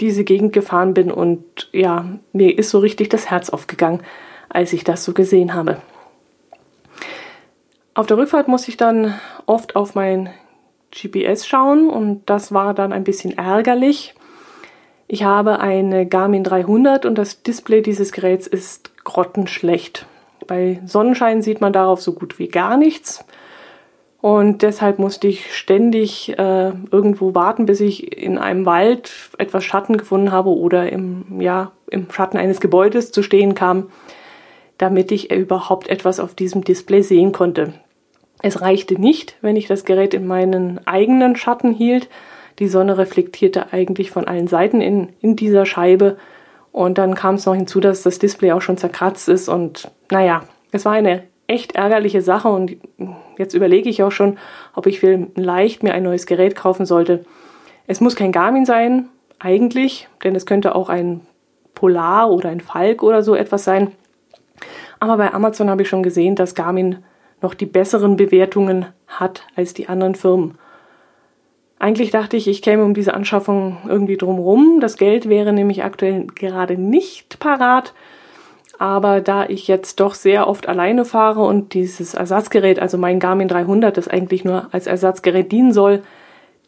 diese 0.00 0.24
Gegend 0.24 0.52
gefahren 0.52 0.94
bin 0.94 1.10
und 1.10 1.68
ja, 1.72 2.06
mir 2.32 2.58
ist 2.58 2.70
so 2.70 2.78
richtig 2.78 3.08
das 3.10 3.30
Herz 3.30 3.50
aufgegangen, 3.50 4.02
als 4.48 4.72
ich 4.72 4.84
das 4.84 5.04
so 5.04 5.12
gesehen 5.12 5.54
habe. 5.54 5.78
Auf 7.94 8.06
der 8.06 8.16
Rückfahrt 8.16 8.48
musste 8.48 8.70
ich 8.70 8.76
dann 8.76 9.14
oft 9.46 9.74
auf 9.74 9.94
mein 9.94 10.30
GPS 10.92 11.46
schauen 11.46 11.90
und 11.90 12.22
das 12.26 12.52
war 12.52 12.74
dann 12.74 12.92
ein 12.92 13.04
bisschen 13.04 13.36
ärgerlich. 13.36 14.14
Ich 15.08 15.24
habe 15.24 15.58
eine 15.58 16.06
Garmin 16.06 16.44
300 16.44 17.04
und 17.04 17.16
das 17.16 17.42
Display 17.42 17.82
dieses 17.82 18.12
Geräts 18.12 18.46
ist 18.46 19.04
grottenschlecht. 19.04 20.06
Bei 20.46 20.80
Sonnenschein 20.86 21.42
sieht 21.42 21.60
man 21.60 21.72
darauf 21.72 22.00
so 22.00 22.12
gut 22.12 22.38
wie 22.38 22.48
gar 22.48 22.76
nichts. 22.76 23.24
Und 24.20 24.62
deshalb 24.62 24.98
musste 24.98 25.28
ich 25.28 25.56
ständig 25.56 26.38
äh, 26.38 26.72
irgendwo 26.90 27.34
warten, 27.34 27.66
bis 27.66 27.80
ich 27.80 28.16
in 28.16 28.38
einem 28.38 28.66
Wald 28.66 29.12
etwas 29.38 29.64
Schatten 29.64 29.96
gefunden 29.96 30.30
habe 30.30 30.50
oder 30.50 30.92
im, 30.92 31.40
ja, 31.40 31.72
im 31.90 32.10
Schatten 32.10 32.36
eines 32.36 32.60
Gebäudes 32.60 33.12
zu 33.12 33.22
stehen 33.22 33.54
kam 33.54 33.88
damit 34.80 35.12
ich 35.12 35.30
überhaupt 35.30 35.88
etwas 35.88 36.20
auf 36.20 36.34
diesem 36.34 36.64
Display 36.64 37.02
sehen 37.02 37.32
konnte. 37.32 37.74
Es 38.42 38.62
reichte 38.62 38.98
nicht, 38.98 39.36
wenn 39.42 39.56
ich 39.56 39.66
das 39.66 39.84
Gerät 39.84 40.14
in 40.14 40.26
meinen 40.26 40.80
eigenen 40.86 41.36
Schatten 41.36 41.72
hielt. 41.72 42.08
Die 42.58 42.68
Sonne 42.68 42.96
reflektierte 42.96 43.74
eigentlich 43.74 44.10
von 44.10 44.26
allen 44.26 44.48
Seiten 44.48 44.80
in, 44.80 45.10
in 45.20 45.36
dieser 45.36 45.66
Scheibe. 45.66 46.16
Und 46.72 46.96
dann 46.96 47.14
kam 47.14 47.34
es 47.34 47.44
noch 47.44 47.54
hinzu, 47.54 47.80
dass 47.80 48.02
das 48.02 48.18
Display 48.18 48.52
auch 48.52 48.62
schon 48.62 48.78
zerkratzt 48.78 49.28
ist. 49.28 49.50
Und 49.50 49.90
naja, 50.10 50.44
es 50.72 50.86
war 50.86 50.92
eine 50.92 51.24
echt 51.46 51.72
ärgerliche 51.74 52.22
Sache. 52.22 52.48
Und 52.48 52.76
jetzt 53.36 53.52
überlege 53.52 53.90
ich 53.90 54.02
auch 54.02 54.12
schon, 54.12 54.38
ob 54.74 54.86
ich 54.86 54.98
vielleicht 55.00 55.82
mir 55.82 55.92
ein 55.92 56.04
neues 56.04 56.24
Gerät 56.24 56.56
kaufen 56.56 56.86
sollte. 56.86 57.26
Es 57.86 58.00
muss 58.00 58.16
kein 58.16 58.32
Garmin 58.32 58.64
sein, 58.64 59.10
eigentlich, 59.38 60.08
denn 60.24 60.34
es 60.34 60.46
könnte 60.46 60.74
auch 60.74 60.88
ein 60.88 61.20
Polar 61.74 62.30
oder 62.30 62.48
ein 62.48 62.60
Falk 62.60 63.02
oder 63.02 63.22
so 63.22 63.34
etwas 63.34 63.64
sein. 63.64 63.92
Aber 65.00 65.16
bei 65.16 65.32
Amazon 65.32 65.70
habe 65.70 65.82
ich 65.82 65.88
schon 65.88 66.02
gesehen, 66.02 66.36
dass 66.36 66.54
Garmin 66.54 66.98
noch 67.40 67.54
die 67.54 67.66
besseren 67.66 68.16
Bewertungen 68.16 68.86
hat 69.08 69.46
als 69.56 69.74
die 69.74 69.88
anderen 69.88 70.14
Firmen. 70.14 70.58
Eigentlich 71.78 72.10
dachte 72.10 72.36
ich, 72.36 72.46
ich 72.46 72.60
käme 72.60 72.84
um 72.84 72.92
diese 72.92 73.14
Anschaffung 73.14 73.78
irgendwie 73.88 74.18
drumherum. 74.18 74.80
Das 74.80 74.98
Geld 74.98 75.30
wäre 75.30 75.54
nämlich 75.54 75.82
aktuell 75.82 76.26
gerade 76.26 76.76
nicht 76.76 77.40
parat. 77.40 77.94
Aber 78.78 79.22
da 79.22 79.46
ich 79.46 79.66
jetzt 79.68 80.00
doch 80.00 80.14
sehr 80.14 80.46
oft 80.46 80.68
alleine 80.68 81.06
fahre 81.06 81.42
und 81.44 81.72
dieses 81.72 82.14
Ersatzgerät, 82.14 82.78
also 82.78 82.98
mein 82.98 83.18
Garmin 83.18 83.48
300, 83.48 83.96
das 83.96 84.08
eigentlich 84.08 84.44
nur 84.44 84.68
als 84.72 84.86
Ersatzgerät 84.86 85.50
dienen 85.50 85.72
soll, 85.72 86.02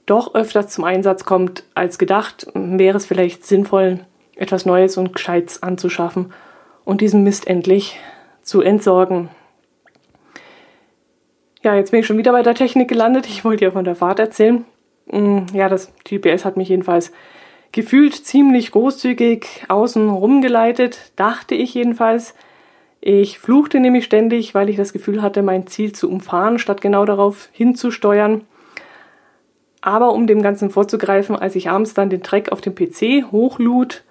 doch 0.07 0.35
öfters 0.35 0.69
zum 0.69 0.85
Einsatz 0.85 1.25
kommt 1.25 1.65
als 1.75 1.99
gedacht, 1.99 2.47
wäre 2.55 2.97
es 2.97 3.07
vielleicht 3.07 3.47
sinnvoll, 3.47 4.01
etwas 4.37 4.67
Neues 4.67 4.97
und 4.97 5.13
Gescheites 5.13 5.63
anzuschaffen 5.63 6.33
und 6.85 7.01
diesen 7.01 7.23
Mist 7.23 7.47
endlich 7.47 7.99
zu 8.43 8.61
entsorgen. 8.61 9.31
Ja, 11.63 11.77
jetzt 11.77 11.93
bin 11.93 12.01
ich 12.01 12.07
schon 12.07 12.19
wieder 12.19 12.33
bei 12.33 12.43
der 12.43 12.55
Technik 12.55 12.89
gelandet. 12.89 13.27
Ich 13.27 13.45
wollte 13.45 13.65
ja 13.65 13.71
von 13.71 13.85
der 13.85 13.95
Fahrt 13.95 14.19
erzählen. 14.19 14.65
Mm, 15.07 15.41
ja, 15.53 15.69
das 15.69 15.93
GPS 16.05 16.45
hat 16.45 16.57
mich 16.57 16.69
jedenfalls 16.69 17.13
gefühlt 17.71 18.15
ziemlich 18.15 18.73
großzügig 18.73 19.65
außen 19.69 20.11
rumgeleitet, 20.11 21.13
dachte 21.17 21.55
ich 21.55 21.75
jedenfalls. 21.75 22.35
Ich 23.01 23.39
fluchte 23.39 23.81
nämlich 23.81 24.05
ständig, 24.05 24.55
weil 24.55 24.69
ich 24.69 24.77
das 24.77 24.93
Gefühl 24.93 25.23
hatte, 25.23 25.43
mein 25.43 25.67
Ziel 25.67 25.93
zu 25.93 26.09
umfahren, 26.09 26.59
statt 26.59 26.81
genau 26.81 27.05
darauf 27.05 27.49
hinzusteuern. 27.53 28.43
Aber 29.81 30.13
um 30.13 30.29
dem 30.29 30.43
Ganzen 30.43 30.71
vorzugreifen, 30.71 31.35
als 31.35 31.57
ich 31.57 31.69
abends 31.69 31.95
dann 31.95 32.11
den 32.11 32.23
Track 32.23 32.53
auf 32.53 32.61
dem 32.61 32.75
PC 32.75 33.33
hochlud, 33.33 34.05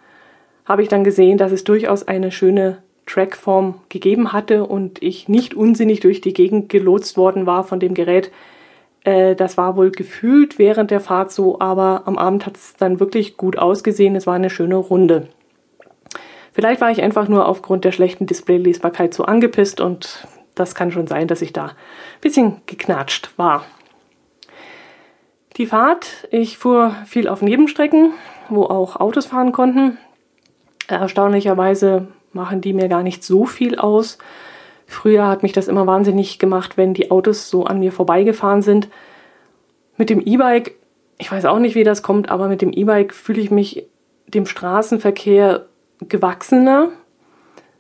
habe 0.66 0.84
ich 0.84 0.90
dann 0.90 1.06
gesehen, 1.06 1.38
dass 1.38 1.54
es 1.54 1.64
durchaus 1.64 2.06
eine 2.08 2.32
schöne 2.32 2.80
Trackform 3.12 3.76
gegeben 3.90 4.32
hatte 4.32 4.66
und 4.66 5.04
ich 5.04 5.28
nicht 5.28 5.54
unsinnig 5.54 6.00
durch 6.00 6.22
die 6.22 6.34
Gegend 6.34 6.70
gelotst 6.70 7.18
worden 7.18 7.46
war 7.46 7.64
von 7.64 7.80
dem 7.80 7.94
Gerät. 7.94 8.32
Äh, 9.04 9.36
das 9.36 9.58
war 9.58 9.76
wohl 9.76 9.92
gefühlt 9.92 10.58
während 10.60 10.92
der 10.92 11.02
Fahrt 11.02 11.32
so, 11.32 11.60
aber 11.60 12.04
am 12.06 12.18
Abend 12.18 12.46
hat 12.46 12.56
es 12.56 12.76
dann 12.78 13.00
wirklich 13.00 13.38
gut 13.38 13.58
ausgesehen. 13.58 14.16
Es 14.16 14.28
war 14.28 14.36
eine 14.36 14.50
schöne 14.50 14.76
Runde. 14.76 15.28
Vielleicht 16.54 16.82
war 16.82 16.92
ich 16.92 17.02
einfach 17.02 17.28
nur 17.28 17.48
aufgrund 17.48 17.86
der 17.86 17.92
schlechten 17.92 18.26
Displaylesbarkeit 18.26 19.14
so 19.14 19.24
angepisst 19.24 19.82
und 19.82 20.28
das 20.56 20.76
kann 20.76 20.92
schon 20.92 21.08
sein, 21.08 21.28
dass 21.28 21.42
ich 21.42 21.54
da 21.54 21.66
ein 21.66 21.76
bisschen 22.22 22.62
geknatscht 22.66 23.32
war. 23.38 23.66
Die 25.58 25.66
Fahrt, 25.66 26.28
ich 26.32 26.58
fuhr 26.58 26.96
viel 27.06 27.28
auf 27.28 27.42
Nebenstrecken, 27.42 28.14
wo 28.50 28.64
auch 28.64 28.96
Autos 28.98 29.26
fahren 29.26 29.52
konnten. 29.52 29.98
Erstaunlicherweise 30.88 32.08
machen 32.34 32.62
die 32.62 32.74
mir 32.74 32.88
gar 32.88 33.04
nicht 33.04 33.24
so 33.24 33.46
viel 33.46 33.78
aus. 33.78 34.18
Früher 34.86 35.28
hat 35.28 35.44
mich 35.44 35.54
das 35.54 35.68
immer 35.68 35.88
wahnsinnig 35.88 36.40
gemacht, 36.40 36.78
wenn 36.78 36.94
die 36.94 37.12
Autos 37.12 37.50
so 37.50 37.66
an 37.66 37.80
mir 37.80 37.92
vorbeigefahren 37.92 38.62
sind. 38.62 38.90
Mit 39.98 40.10
dem 40.10 40.22
E-Bike, 40.22 40.76
ich 41.18 41.32
weiß 41.32 41.46
auch 41.46 41.60
nicht, 41.60 41.76
wie 41.76 41.84
das 41.84 42.04
kommt, 42.04 42.30
aber 42.30 42.48
mit 42.48 42.62
dem 42.62 42.74
E-Bike 42.74 43.14
fühle 43.14 43.42
ich 43.42 43.52
mich 43.52 43.86
dem 44.28 44.46
Straßenverkehr 44.46 45.66
gewachsener, 46.08 46.90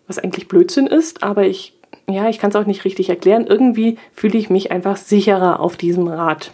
was 0.08 0.20
eigentlich 0.20 0.48
Blödsinn 0.48 0.88
ist, 0.88 1.24
aber 1.24 1.44
ich, 1.44 1.78
ja, 2.08 2.30
ich 2.30 2.40
kann 2.40 2.50
es 2.50 2.56
auch 2.56 2.66
nicht 2.66 2.86
richtig 2.86 3.10
erklären. 3.10 3.48
Irgendwie 3.48 3.98
fühle 4.14 4.38
ich 4.38 4.50
mich 4.50 4.72
einfach 4.72 4.98
sicherer 4.98 5.60
auf 5.60 5.78
diesem 5.78 6.08
Rad. 6.08 6.52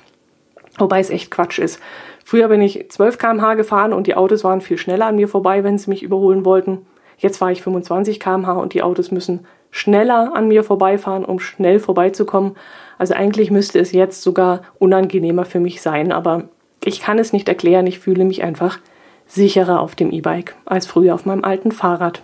Wobei 0.77 0.99
es 0.99 1.09
echt 1.09 1.31
Quatsch 1.31 1.59
ist. 1.59 1.79
Früher 2.23 2.47
bin 2.49 2.61
ich 2.61 2.89
12 2.89 3.17
km/h 3.17 3.55
gefahren 3.55 3.93
und 3.93 4.07
die 4.07 4.15
Autos 4.15 4.43
waren 4.43 4.61
viel 4.61 4.77
schneller 4.77 5.07
an 5.07 5.15
mir 5.15 5.27
vorbei, 5.27 5.63
wenn 5.63 5.77
sie 5.77 5.89
mich 5.89 6.03
überholen 6.03 6.45
wollten. 6.45 6.85
Jetzt 7.17 7.37
fahre 7.37 7.51
ich 7.51 7.61
25 7.61 8.19
km/h 8.19 8.53
und 8.53 8.73
die 8.73 8.83
Autos 8.83 9.11
müssen 9.11 9.45
schneller 9.71 10.35
an 10.35 10.47
mir 10.47 10.63
vorbeifahren, 10.63 11.25
um 11.25 11.39
schnell 11.39 11.79
vorbeizukommen. 11.79 12.55
Also 12.97 13.13
eigentlich 13.13 13.51
müsste 13.51 13.79
es 13.79 13.91
jetzt 13.91 14.21
sogar 14.21 14.61
unangenehmer 14.79 15.45
für 15.45 15.59
mich 15.59 15.81
sein, 15.81 16.11
aber 16.11 16.43
ich 16.83 17.01
kann 17.01 17.19
es 17.19 17.33
nicht 17.33 17.49
erklären. 17.49 17.87
Ich 17.87 17.99
fühle 17.99 18.25
mich 18.25 18.43
einfach 18.43 18.79
sicherer 19.27 19.81
auf 19.81 19.95
dem 19.95 20.11
E-Bike 20.11 20.55
als 20.65 20.87
früher 20.87 21.13
auf 21.13 21.25
meinem 21.25 21.43
alten 21.43 21.71
Fahrrad. 21.71 22.21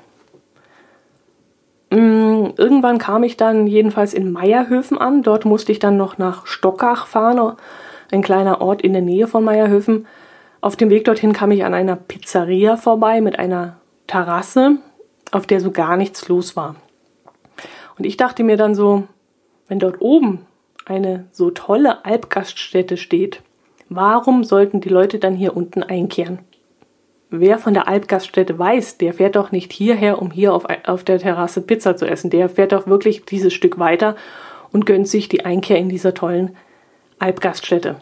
Mm, 1.90 2.50
irgendwann 2.58 2.98
kam 2.98 3.24
ich 3.24 3.38
dann 3.38 3.68
jedenfalls 3.68 4.14
in 4.14 4.32
Meierhöfen 4.32 4.98
an. 4.98 5.22
Dort 5.22 5.46
musste 5.46 5.72
ich 5.72 5.80
dann 5.80 5.98
noch 5.98 6.18
nach 6.18 6.48
Stockach 6.48 7.08
fahren, 7.08 7.56
ein 8.12 8.22
kleiner 8.22 8.62
Ort 8.62 8.82
in 8.82 8.94
der 8.94 9.02
Nähe 9.02 9.28
von 9.28 9.44
Meierhöfen. 9.44 10.08
Auf 10.62 10.76
dem 10.76 10.90
Weg 10.90 11.06
dorthin 11.06 11.34
kam 11.34 11.52
ich 11.52 11.66
an 11.66 11.74
einer 11.74 11.96
Pizzeria 11.96 12.78
vorbei 12.78 13.22
mit 13.22 13.38
einer 13.38 13.78
Terrasse, 14.08 14.78
auf 15.32 15.48
der 15.48 15.60
so 15.60 15.72
gar 15.72 15.98
nichts 15.98 16.28
los 16.28 16.56
war. 16.56 16.76
Und 17.98 18.06
ich 18.06 18.18
dachte 18.18 18.44
mir 18.44 18.58
dann 18.58 18.76
so, 18.76 19.04
wenn 19.68 19.80
dort 19.80 20.02
oben 20.02 20.46
eine 20.86 21.26
so 21.32 21.52
tolle 21.52 22.06
Alpgaststätte 22.06 22.98
steht, 22.98 23.42
warum 23.90 24.44
sollten 24.44 24.82
die 24.82 24.90
Leute 24.90 25.20
dann 25.20 25.36
hier 25.36 25.56
unten 25.56 25.84
einkehren? 25.84 26.40
Wer 27.30 27.58
von 27.58 27.74
der 27.74 27.88
Alpgaststätte 27.88 28.60
weiß, 28.60 29.00
der 29.00 29.14
fährt 29.14 29.36
doch 29.36 29.52
nicht 29.52 29.74
hierher, 29.74 30.22
um 30.22 30.30
hier 30.30 30.54
auf, 30.54 30.66
auf 30.86 31.04
der 31.04 31.18
Terrasse 31.18 31.62
Pizza 31.62 31.96
zu 31.98 32.06
essen. 32.06 32.30
Der 32.30 32.48
fährt 32.48 32.74
doch 32.74 32.86
wirklich 32.86 33.26
dieses 33.26 33.54
Stück 33.54 33.80
weiter 33.80 34.16
und 34.72 34.86
gönnt 34.86 35.08
sich 35.08 35.30
die 35.30 35.44
Einkehr 35.44 35.78
in 35.78 35.90
dieser 35.90 36.14
tollen 36.14 36.56
Alpgaststätte. 37.18 37.96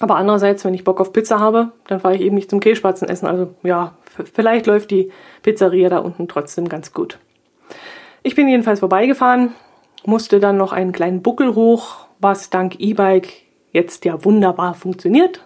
Aber 0.00 0.16
andererseits, 0.16 0.64
wenn 0.64 0.74
ich 0.74 0.84
Bock 0.84 1.00
auf 1.00 1.12
Pizza 1.12 1.38
habe, 1.38 1.72
dann 1.86 2.00
fahre 2.00 2.16
ich 2.16 2.20
eben 2.20 2.34
nicht 2.34 2.50
zum 2.50 2.60
Kehlspatzen 2.60 3.08
essen. 3.08 3.26
Also 3.26 3.54
ja, 3.62 3.94
vielleicht 4.32 4.66
läuft 4.66 4.90
die 4.90 5.10
Pizzeria 5.42 5.88
da 5.88 5.98
unten 5.98 6.26
trotzdem 6.28 6.68
ganz 6.68 6.92
gut. 6.92 7.18
Ich 8.22 8.34
bin 8.34 8.48
jedenfalls 8.48 8.80
vorbeigefahren, 8.80 9.52
musste 10.04 10.40
dann 10.40 10.56
noch 10.56 10.72
einen 10.72 10.92
kleinen 10.92 11.22
Buckel 11.22 11.54
hoch, 11.54 12.06
was 12.18 12.50
dank 12.50 12.80
E-Bike 12.80 13.28
jetzt 13.72 14.04
ja 14.04 14.24
wunderbar 14.24 14.74
funktioniert 14.74 15.44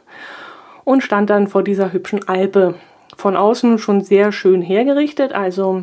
und 0.84 1.02
stand 1.02 1.28
dann 1.30 1.48
vor 1.48 1.62
dieser 1.62 1.92
hübschen 1.92 2.28
Alpe. 2.28 2.74
Von 3.16 3.36
außen 3.36 3.78
schon 3.78 4.02
sehr 4.02 4.30
schön 4.32 4.62
hergerichtet, 4.62 5.32
also 5.32 5.82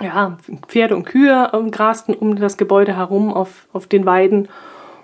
ja, 0.00 0.38
Pferde 0.66 0.96
und 0.96 1.04
Kühe 1.04 1.50
ähm, 1.52 1.70
grasten 1.70 2.14
um 2.14 2.36
das 2.36 2.56
Gebäude 2.56 2.96
herum 2.96 3.32
auf, 3.32 3.66
auf 3.72 3.86
den 3.86 4.06
Weiden 4.06 4.48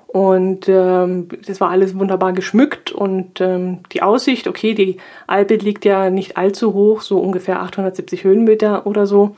und 0.07 0.69
ähm, 0.69 1.29
das 1.47 1.61
war 1.61 1.71
alles 1.71 1.99
wunderbar 1.99 2.33
geschmückt 2.33 2.93
und 2.93 3.41
ähm, 3.41 3.81
die 3.93 4.03
Aussicht, 4.03 4.47
okay, 4.47 4.73
die 4.73 4.99
Alpe 5.27 5.57
liegt 5.57 5.85
ja 5.85 6.11
nicht 6.11 6.37
allzu 6.37 6.75
hoch, 6.75 7.01
so 7.01 7.19
ungefähr 7.19 7.61
870 7.61 8.25
Höhenmeter 8.25 8.87
oder 8.87 9.07
so. 9.07 9.37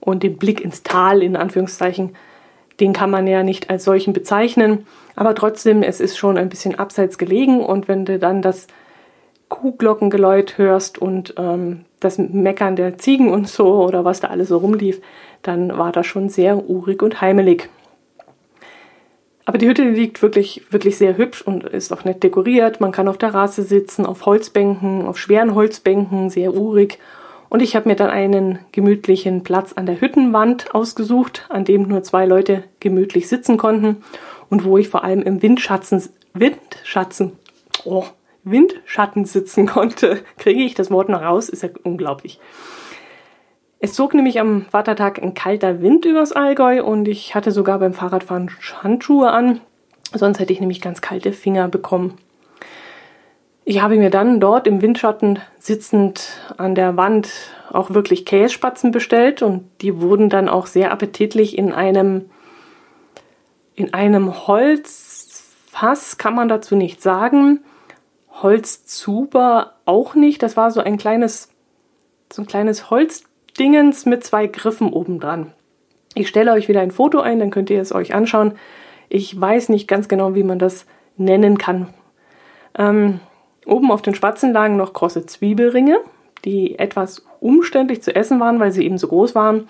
Und 0.00 0.22
den 0.22 0.36
Blick 0.36 0.60
ins 0.60 0.82
Tal, 0.82 1.22
in 1.22 1.36
Anführungszeichen, 1.36 2.16
den 2.80 2.92
kann 2.92 3.10
man 3.10 3.26
ja 3.26 3.42
nicht 3.42 3.68
als 3.70 3.84
solchen 3.84 4.12
bezeichnen. 4.12 4.86
Aber 5.14 5.34
trotzdem, 5.34 5.82
es 5.82 6.00
ist 6.00 6.16
schon 6.16 6.38
ein 6.38 6.48
bisschen 6.48 6.78
abseits 6.78 7.18
gelegen 7.18 7.60
und 7.60 7.88
wenn 7.88 8.04
du 8.04 8.18
dann 8.18 8.40
das 8.40 8.66
Kuhglockengeläut 9.48 10.58
hörst 10.58 10.98
und 10.98 11.34
ähm, 11.36 11.84
das 12.00 12.18
Meckern 12.18 12.76
der 12.76 12.98
Ziegen 12.98 13.30
und 13.30 13.48
so 13.48 13.84
oder 13.84 14.04
was 14.04 14.20
da 14.20 14.28
alles 14.28 14.48
so 14.48 14.58
rumlief, 14.58 15.00
dann 15.42 15.76
war 15.76 15.92
das 15.92 16.06
schon 16.06 16.28
sehr 16.28 16.68
urig 16.68 17.02
und 17.02 17.20
heimelig. 17.20 17.68
Aber 19.48 19.56
die 19.56 19.66
Hütte 19.66 19.82
liegt 19.82 20.20
wirklich, 20.20 20.60
wirklich 20.68 20.98
sehr 20.98 21.16
hübsch 21.16 21.40
und 21.40 21.64
ist 21.64 21.90
auch 21.90 22.04
nett 22.04 22.22
dekoriert. 22.22 22.82
Man 22.82 22.92
kann 22.92 23.08
auf 23.08 23.16
der 23.16 23.32
Rasse 23.32 23.62
sitzen, 23.62 24.04
auf 24.04 24.26
Holzbänken, 24.26 25.06
auf 25.06 25.16
schweren 25.16 25.54
Holzbänken, 25.54 26.28
sehr 26.28 26.52
urig. 26.52 26.98
Und 27.48 27.62
ich 27.62 27.74
habe 27.74 27.88
mir 27.88 27.96
dann 27.96 28.10
einen 28.10 28.58
gemütlichen 28.72 29.44
Platz 29.44 29.72
an 29.72 29.86
der 29.86 30.02
Hüttenwand 30.02 30.74
ausgesucht, 30.74 31.46
an 31.48 31.64
dem 31.64 31.88
nur 31.88 32.02
zwei 32.02 32.26
Leute 32.26 32.64
gemütlich 32.80 33.26
sitzen 33.26 33.56
konnten 33.56 34.02
und 34.50 34.66
wo 34.66 34.76
ich 34.76 34.90
vor 34.90 35.02
allem 35.02 35.22
im 35.22 35.40
Windschatten, 35.40 36.02
Windschatten, 36.34 37.32
oh, 37.86 38.04
Windschatten 38.44 39.24
sitzen 39.24 39.64
konnte. 39.64 40.20
Kriege 40.36 40.60
ich 40.60 40.74
das 40.74 40.90
Wort 40.90 41.08
noch 41.08 41.22
raus? 41.22 41.48
Ist 41.48 41.62
ja 41.62 41.70
unglaublich. 41.84 42.38
Es 43.80 43.94
zog 43.94 44.12
nämlich 44.14 44.40
am 44.40 44.66
Vatertag 44.66 45.22
ein 45.22 45.34
kalter 45.34 45.80
Wind 45.80 46.04
übers 46.04 46.32
Allgäu 46.32 46.82
und 46.82 47.06
ich 47.06 47.34
hatte 47.34 47.52
sogar 47.52 47.78
beim 47.78 47.94
Fahrradfahren 47.94 48.50
Handschuhe 48.82 49.30
an, 49.30 49.60
sonst 50.12 50.40
hätte 50.40 50.52
ich 50.52 50.60
nämlich 50.60 50.80
ganz 50.80 51.00
kalte 51.00 51.32
Finger 51.32 51.68
bekommen. 51.68 52.18
Ich 53.64 53.80
habe 53.82 53.96
mir 53.96 54.10
dann 54.10 54.40
dort 54.40 54.66
im 54.66 54.80
Windschatten 54.80 55.40
sitzend 55.58 56.40
an 56.56 56.74
der 56.74 56.96
Wand 56.96 57.30
auch 57.70 57.90
wirklich 57.90 58.24
Kässpatzen 58.24 58.90
bestellt 58.90 59.42
und 59.42 59.68
die 59.82 60.00
wurden 60.00 60.30
dann 60.30 60.48
auch 60.48 60.66
sehr 60.66 60.90
appetitlich 60.90 61.56
in 61.56 61.72
einem 61.72 62.30
in 63.74 63.94
einem 63.94 64.48
Holzfass 64.48 66.18
kann 66.18 66.34
man 66.34 66.48
dazu 66.48 66.74
nicht 66.74 67.00
sagen. 67.00 67.60
Holzzuber 68.42 69.74
auch 69.84 70.16
nicht. 70.16 70.42
Das 70.42 70.56
war 70.56 70.72
so 70.72 70.80
ein 70.80 70.96
kleines 70.96 71.50
so 72.32 72.42
ein 72.42 72.46
kleines 72.46 72.90
Holz 72.90 73.27
Dingens 73.58 74.06
mit 74.06 74.24
zwei 74.24 74.46
Griffen 74.46 74.92
oben 74.92 75.20
dran. 75.20 75.52
Ich 76.14 76.28
stelle 76.28 76.52
euch 76.52 76.68
wieder 76.68 76.80
ein 76.80 76.90
Foto 76.90 77.20
ein, 77.20 77.38
dann 77.38 77.50
könnt 77.50 77.70
ihr 77.70 77.80
es 77.80 77.92
euch 77.92 78.14
anschauen. 78.14 78.52
Ich 79.08 79.38
weiß 79.38 79.68
nicht 79.68 79.88
ganz 79.88 80.08
genau, 80.08 80.34
wie 80.34 80.42
man 80.42 80.58
das 80.58 80.86
nennen 81.16 81.58
kann. 81.58 81.88
Ähm, 82.76 83.20
oben 83.66 83.90
auf 83.90 84.02
den 84.02 84.14
Spatzen 84.14 84.52
lagen 84.52 84.76
noch 84.76 84.92
krosse 84.92 85.26
Zwiebelringe, 85.26 85.98
die 86.44 86.78
etwas 86.78 87.24
umständlich 87.40 88.02
zu 88.02 88.14
essen 88.14 88.40
waren, 88.40 88.60
weil 88.60 88.72
sie 88.72 88.84
eben 88.84 88.98
so 88.98 89.08
groß 89.08 89.34
waren. 89.34 89.68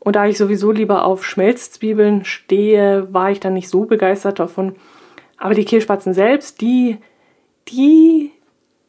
Und 0.00 0.16
da 0.16 0.26
ich 0.26 0.36
sowieso 0.36 0.70
lieber 0.70 1.04
auf 1.04 1.24
Schmelzzwiebeln 1.24 2.24
stehe, 2.24 3.12
war 3.12 3.30
ich 3.30 3.40
dann 3.40 3.54
nicht 3.54 3.68
so 3.68 3.84
begeistert 3.84 4.38
davon. 4.38 4.76
Aber 5.38 5.54
die 5.54 5.64
Kehlspatzen 5.64 6.12
selbst, 6.14 6.60
die, 6.60 6.98
die, 7.68 8.32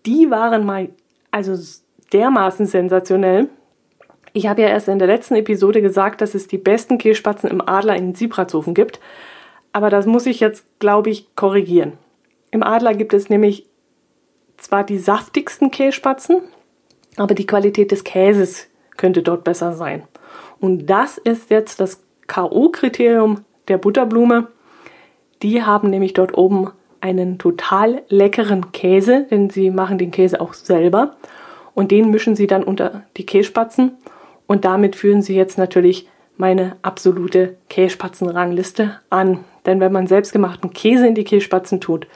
die 0.05 0.29
waren 0.29 0.65
mal 0.65 0.89
also 1.32 1.55
dermaßen 2.12 2.65
sensationell. 2.65 3.50
Ich 4.38 4.48
habe 4.48 4.63
ja 4.63 4.68
erst 4.68 4.89
in 4.89 5.00
der 5.00 5.08
letzten 5.08 5.36
Episode 5.36 5.82
gesagt, 5.82 6.20
dass 6.20 6.36
es 6.36 6.50
die 6.50 6.58
besten 6.58 6.98
Kehlspatzen 6.98 7.50
im 7.50 7.65
Adler 7.65 7.96
in 7.96 8.15
Sibratshofen 8.15 8.74
gibt. 8.74 9.00
Aber 9.72 9.89
das 9.89 10.06
muss 10.06 10.25
ich 10.25 10.42
jetzt, 10.42 10.65
glaube 10.80 11.10
ich, 11.10 11.34
korrigieren. 11.38 11.94
Im 12.51 12.62
Adler 12.62 12.96
gibt 12.96 13.13
es 13.13 13.30
nämlich 13.30 13.65
zwar 14.58 14.84
die 14.84 14.98
saftigsten 14.98 15.72
Kehlspatzen, 15.72 16.42
aber 17.15 17.34
die 17.34 17.48
Qualität 17.48 17.94
des 17.94 18.04
Käses 18.04 18.68
könnte 18.98 19.24
dort 19.24 19.46
besser 19.46 19.72
sein. 19.72 20.04
Und 20.60 20.88
das 20.88 21.18
ist 21.18 21.50
jetzt 21.50 21.80
das 21.80 22.04
K.O.-Kriterium 22.27 23.38
der 23.70 23.77
Butterblume. 23.77 24.48
Die 25.44 25.63
haben 25.63 25.89
nämlich 25.89 26.13
dort 26.13 26.38
oben 26.38 26.72
einen 27.00 27.38
total 27.38 28.01
leckeren 28.10 28.74
Käse, 28.74 29.27
denn 29.32 29.50
sie 29.50 29.72
machen 29.72 29.98
den 29.98 30.12
Käse 30.12 30.42
auch 30.42 30.54
selber. 30.54 31.15
Und 31.74 31.92
den 31.92 32.12
mischen 32.12 32.36
sie 32.36 32.48
dann 32.48 32.65
unter 32.65 33.04
die 33.15 33.25
Kässpatzen. 33.25 33.98
Und 34.48 34.66
damit 34.66 34.96
führen 34.96 35.22
sie 35.22 35.36
jetzt 35.36 35.58
natürlich 35.58 36.08
meine 36.38 36.75
absolute 36.82 37.58
Kässpatzenrangliste 37.70 39.00
an. 39.10 39.44
Denn 39.66 39.80
wenn 39.80 39.92
man 39.92 40.08
selbstgemachten 40.08 40.74
Käse 40.74 41.08
in 41.08 41.16
die 41.16 41.24
Kässpatzen 41.24 41.82
tut, 41.82 42.08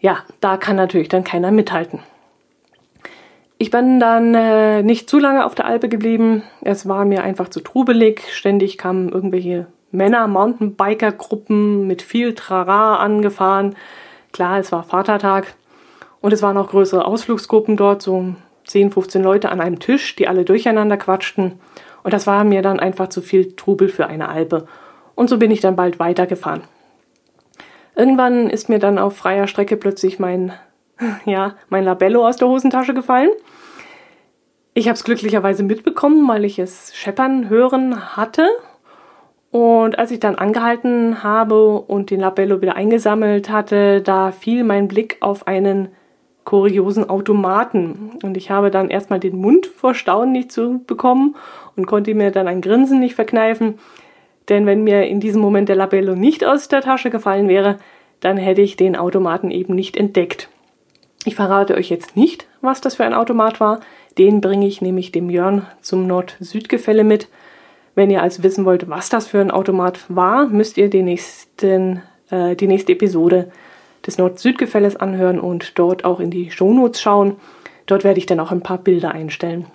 ja, 0.00 0.18
da 0.40 0.56
kann 0.56 0.76
natürlich 0.76 1.08
dann 1.08 1.24
keiner 1.24 1.50
mithalten. 1.50 2.00
Ich 3.56 3.70
bin 3.70 4.00
dann 4.00 4.34
äh, 4.34 4.82
nicht 4.82 5.08
zu 5.08 5.18
lange 5.18 5.46
auf 5.46 5.54
der 5.54 5.66
Alpe 5.66 5.88
geblieben. 5.88 6.42
Es 6.62 6.88
war 6.88 7.04
mir 7.04 7.22
einfach 7.22 7.48
zu 7.48 7.60
trubelig. 7.60 8.22
Ständig 8.32 8.76
kamen 8.76 9.10
irgendwelche 9.10 9.66
Männer, 9.92 10.26
Mountainbiker-Gruppen 10.26 11.86
mit 11.86 12.02
viel 12.02 12.34
Trara 12.34 12.96
angefahren. 12.96 13.76
Klar, 14.32 14.58
es 14.58 14.72
war 14.72 14.82
Vatertag 14.82 15.54
und 16.20 16.32
es 16.32 16.42
waren 16.42 16.56
auch 16.56 16.70
größere 16.70 17.04
Ausflugsgruppen 17.04 17.76
dort, 17.76 18.02
so 18.02 18.34
10, 18.64 18.90
15 18.90 19.22
Leute 19.22 19.50
an 19.50 19.60
einem 19.60 19.78
Tisch, 19.78 20.16
die 20.16 20.28
alle 20.28 20.44
durcheinander 20.44 20.96
quatschten. 20.96 21.60
Und 22.02 22.12
das 22.12 22.26
war 22.26 22.44
mir 22.44 22.62
dann 22.62 22.80
einfach 22.80 23.08
zu 23.08 23.22
viel 23.22 23.54
Trubel 23.56 23.88
für 23.88 24.06
eine 24.06 24.28
Alpe. 24.28 24.66
Und 25.14 25.28
so 25.28 25.38
bin 25.38 25.50
ich 25.50 25.60
dann 25.60 25.76
bald 25.76 25.98
weitergefahren. 25.98 26.62
Irgendwann 27.96 28.50
ist 28.50 28.68
mir 28.68 28.78
dann 28.78 28.98
auf 28.98 29.16
freier 29.16 29.46
Strecke 29.46 29.76
plötzlich 29.76 30.18
mein, 30.18 30.52
ja, 31.24 31.54
mein 31.68 31.84
Labello 31.84 32.26
aus 32.26 32.36
der 32.36 32.48
Hosentasche 32.48 32.94
gefallen. 32.94 33.30
Ich 34.74 34.88
habe 34.88 34.94
es 34.94 35.04
glücklicherweise 35.04 35.62
mitbekommen, 35.62 36.26
weil 36.26 36.44
ich 36.44 36.58
es 36.58 36.94
scheppern 36.94 37.48
hören 37.48 38.16
hatte. 38.16 38.48
Und 39.52 40.00
als 40.00 40.10
ich 40.10 40.18
dann 40.18 40.34
angehalten 40.34 41.22
habe 41.22 41.78
und 41.78 42.10
den 42.10 42.18
Labello 42.18 42.60
wieder 42.60 42.74
eingesammelt 42.74 43.50
hatte, 43.50 44.02
da 44.02 44.32
fiel 44.32 44.64
mein 44.64 44.88
Blick 44.88 45.18
auf 45.20 45.46
einen 45.46 45.90
kuriosen 46.44 47.08
Automaten. 47.08 48.12
Und 48.22 48.36
ich 48.36 48.50
habe 48.50 48.70
dann 48.70 48.90
erstmal 48.90 49.20
den 49.20 49.36
Mund 49.36 49.66
vor 49.66 49.94
Staunen 49.94 50.32
nicht 50.32 50.52
zu 50.52 50.82
bekommen 50.86 51.36
und 51.76 51.86
konnte 51.86 52.14
mir 52.14 52.30
dann 52.30 52.48
ein 52.48 52.60
Grinsen 52.60 53.00
nicht 53.00 53.14
verkneifen. 53.14 53.78
Denn 54.48 54.66
wenn 54.66 54.84
mir 54.84 55.06
in 55.06 55.20
diesem 55.20 55.40
Moment 55.40 55.68
der 55.68 55.76
Labello 55.76 56.14
nicht 56.14 56.44
aus 56.44 56.68
der 56.68 56.82
Tasche 56.82 57.10
gefallen 57.10 57.48
wäre, 57.48 57.78
dann 58.20 58.36
hätte 58.36 58.62
ich 58.62 58.76
den 58.76 58.96
Automaten 58.96 59.50
eben 59.50 59.74
nicht 59.74 59.96
entdeckt. 59.96 60.48
Ich 61.24 61.34
verrate 61.34 61.74
euch 61.74 61.88
jetzt 61.88 62.16
nicht, 62.16 62.46
was 62.60 62.80
das 62.80 62.96
für 62.96 63.04
ein 63.04 63.14
Automat 63.14 63.58
war. 63.60 63.80
Den 64.18 64.40
bringe 64.40 64.66
ich 64.66 64.82
nämlich 64.82 65.12
dem 65.12 65.30
Jörn 65.30 65.66
zum 65.80 66.06
Nord-Süd-Gefälle 66.06 67.04
mit. 67.04 67.28
Wenn 67.94 68.10
ihr 68.10 68.22
also 68.22 68.42
wissen 68.42 68.64
wollt, 68.64 68.88
was 68.90 69.08
das 69.08 69.26
für 69.26 69.40
ein 69.40 69.50
Automat 69.50 70.04
war, 70.08 70.46
müsst 70.46 70.76
ihr 70.76 70.90
den 70.90 71.06
nächsten, 71.06 72.02
äh, 72.30 72.54
die 72.56 72.66
nächste 72.66 72.92
Episode 72.92 73.50
des 74.06 74.18
Nord-Süd-Gefälles 74.18 74.96
anhören 74.96 75.40
und 75.40 75.78
dort 75.78 76.04
auch 76.04 76.20
in 76.20 76.30
die 76.30 76.50
Shownotes 76.50 77.00
schauen. 77.00 77.36
Dort 77.86 78.04
werde 78.04 78.18
ich 78.18 78.26
dann 78.26 78.40
auch 78.40 78.50
ein 78.50 78.62
paar 78.62 78.78
Bilder 78.78 79.12
einstellen. 79.12 79.66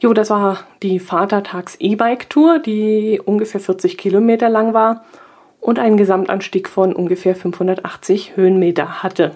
Jo, 0.00 0.12
das 0.12 0.30
war 0.30 0.60
die 0.82 1.00
Vatertags-E-Bike-Tour, 1.00 2.60
die 2.60 3.20
ungefähr 3.24 3.60
40 3.60 3.98
Kilometer 3.98 4.48
lang 4.48 4.72
war 4.72 5.04
und 5.60 5.78
einen 5.78 5.96
Gesamtanstieg 5.96 6.68
von 6.68 6.94
ungefähr 6.94 7.34
580 7.34 8.36
Höhenmeter 8.36 9.02
hatte. 9.02 9.32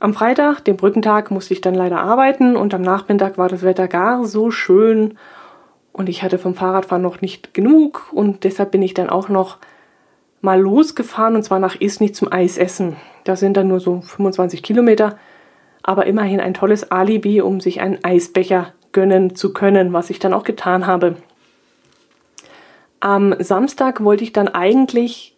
Am 0.00 0.14
Freitag, 0.14 0.64
dem 0.64 0.76
Brückentag, 0.76 1.30
musste 1.30 1.54
ich 1.54 1.60
dann 1.60 1.74
leider 1.74 2.00
arbeiten 2.00 2.56
und 2.56 2.74
am 2.74 2.82
Nachmittag 2.82 3.38
war 3.38 3.48
das 3.48 3.62
Wetter 3.62 3.86
gar 3.86 4.24
so 4.24 4.50
schön 4.50 5.18
und 5.92 6.08
ich 6.08 6.22
hatte 6.22 6.38
vom 6.38 6.54
Fahrradfahren 6.54 7.02
noch 7.02 7.20
nicht 7.20 7.54
genug 7.54 8.10
und 8.12 8.44
deshalb 8.44 8.70
bin 8.70 8.82
ich 8.82 8.94
dann 8.94 9.10
auch 9.10 9.28
noch 9.28 9.58
mal 10.40 10.60
losgefahren 10.60 11.36
und 11.36 11.42
zwar 11.42 11.58
nach 11.58 11.80
Isny 11.80 12.12
zum 12.12 12.32
Eisessen. 12.32 12.96
Das 13.24 13.40
sind 13.40 13.56
dann 13.56 13.68
nur 13.68 13.80
so 13.80 14.00
25 14.00 14.62
Kilometer, 14.62 15.18
aber 15.82 16.06
immerhin 16.06 16.40
ein 16.40 16.54
tolles 16.54 16.90
Alibi, 16.90 17.40
um 17.40 17.60
sich 17.60 17.80
einen 17.80 18.02
Eisbecher 18.04 18.72
gönnen 18.92 19.36
zu 19.36 19.52
können, 19.52 19.92
was 19.92 20.10
ich 20.10 20.18
dann 20.18 20.34
auch 20.34 20.44
getan 20.44 20.86
habe. 20.86 21.16
Am 23.00 23.34
Samstag 23.38 24.02
wollte 24.04 24.24
ich 24.24 24.32
dann 24.32 24.48
eigentlich 24.48 25.36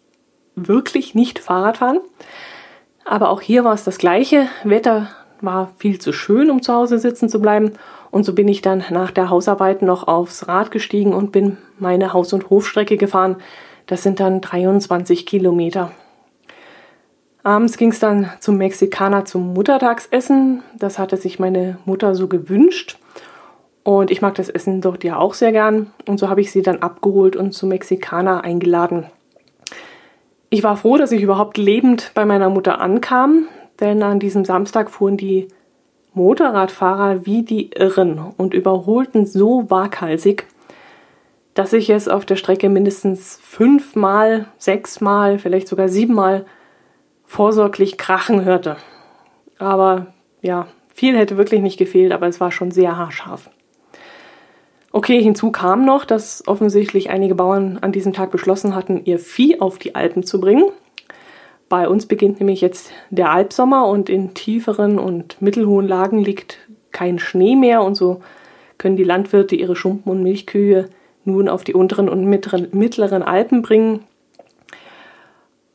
wirklich 0.55 1.15
nicht 1.15 1.39
Fahrrad 1.39 1.77
fahren, 1.77 1.99
aber 3.05 3.29
auch 3.29 3.41
hier 3.41 3.63
war 3.63 3.73
es 3.73 3.83
das 3.83 3.97
gleiche. 3.97 4.47
Wetter 4.63 5.09
war 5.41 5.71
viel 5.77 5.99
zu 5.99 6.13
schön, 6.13 6.49
um 6.49 6.61
zu 6.61 6.73
Hause 6.73 6.99
sitzen 6.99 7.29
zu 7.29 7.41
bleiben. 7.41 7.73
Und 8.11 8.23
so 8.23 8.33
bin 8.33 8.47
ich 8.47 8.61
dann 8.61 8.83
nach 8.91 9.11
der 9.11 9.29
Hausarbeit 9.29 9.81
noch 9.81 10.07
aufs 10.07 10.47
Rad 10.47 10.71
gestiegen 10.71 11.13
und 11.13 11.31
bin 11.31 11.57
meine 11.79 12.13
Haus- 12.13 12.33
und 12.33 12.49
Hofstrecke 12.49 12.97
gefahren. 12.97 13.37
Das 13.85 14.03
sind 14.03 14.19
dann 14.19 14.41
23 14.41 15.25
Kilometer. 15.25 15.91
Abends 17.43 17.77
ging 17.77 17.91
es 17.91 17.99
dann 17.99 18.29
zum 18.39 18.57
Mexikaner 18.57 19.25
zum 19.25 19.53
Muttertagsessen. 19.53 20.63
Das 20.77 20.97
hatte 20.97 21.17
sich 21.17 21.39
meine 21.39 21.77
Mutter 21.85 22.15
so 22.15 22.27
gewünscht. 22.27 22.97
Und 23.83 24.11
ich 24.11 24.21
mag 24.21 24.35
das 24.35 24.49
Essen 24.49 24.79
dort 24.79 25.03
ja 25.03 25.17
auch 25.17 25.33
sehr 25.33 25.51
gern. 25.51 25.91
Und 26.07 26.19
so 26.19 26.29
habe 26.29 26.39
ich 26.39 26.51
sie 26.51 26.61
dann 26.61 26.81
abgeholt 26.81 27.35
und 27.35 27.51
zum 27.53 27.69
Mexikaner 27.69 28.45
eingeladen. 28.45 29.07
Ich 30.49 30.63
war 30.63 30.77
froh, 30.77 30.97
dass 30.97 31.11
ich 31.11 31.21
überhaupt 31.21 31.57
lebend 31.57 32.11
bei 32.13 32.25
meiner 32.25 32.49
Mutter 32.49 32.79
ankam, 32.79 33.47
denn 33.79 34.03
an 34.03 34.19
diesem 34.19 34.45
Samstag 34.45 34.89
fuhren 34.89 35.17
die 35.17 35.47
Motorradfahrer 36.13 37.25
wie 37.25 37.41
die 37.41 37.71
Irren 37.71 38.19
und 38.37 38.53
überholten 38.53 39.25
so 39.25 39.69
waghalsig, 39.69 40.45
dass 41.53 41.73
ich 41.73 41.89
es 41.89 42.07
auf 42.07 42.25
der 42.25 42.35
Strecke 42.35 42.69
mindestens 42.69 43.39
fünfmal, 43.41 44.47
sechsmal, 44.57 45.39
vielleicht 45.39 45.67
sogar 45.67 45.89
siebenmal 45.89 46.45
vorsorglich 47.25 47.97
krachen 47.97 48.43
hörte. 48.43 48.77
Aber 49.59 50.07
ja, 50.41 50.67
viel 50.93 51.17
hätte 51.17 51.37
wirklich 51.37 51.61
nicht 51.61 51.77
gefehlt, 51.77 52.11
aber 52.11 52.27
es 52.27 52.39
war 52.39 52.51
schon 52.51 52.71
sehr 52.71 52.97
haarscharf. 52.97 53.49
Okay, 54.91 55.21
hinzu 55.21 55.51
kam 55.51 55.85
noch, 55.85 56.05
dass 56.05 56.47
offensichtlich 56.47 57.09
einige 57.09 57.33
Bauern 57.33 57.79
an 57.81 57.91
diesem 57.91 58.13
Tag 58.13 58.29
beschlossen 58.29 58.75
hatten, 58.75 59.01
ihr 59.05 59.17
Vieh 59.17 59.59
auf 59.59 59.79
die 59.79 59.95
Alpen 59.95 60.23
zu 60.23 60.39
bringen. 60.39 60.65
Bei 61.67 61.89
uns 61.89 62.05
beginnt 62.05 62.39
nämlich 62.39 62.61
jetzt 62.61 62.91
der 63.09 63.31
Alpsommer 63.31 63.87
und 63.87 64.07
in 64.09 64.35
tieferen 64.35 64.99
und 64.99 65.41
mittelhohen 65.41 65.87
Lagen 65.87 66.19
liegt 66.19 66.59
kein 66.91 67.17
Schnee 67.17 67.55
mehr 67.55 67.81
und 67.81 67.95
so 67.95 68.21
können 68.77 68.97
die 68.97 69.03
Landwirte 69.03 69.55
ihre 69.55 69.75
Schumpen 69.75 70.11
und 70.11 70.21
Milchkühe 70.21 70.89
nun 71.25 71.49
auf 71.49 71.63
die 71.63 71.73
unteren 71.73 72.09
und 72.09 72.25
mittleren, 72.25 72.67
mittleren 72.71 73.23
Alpen 73.23 73.61
bringen. 73.61 74.03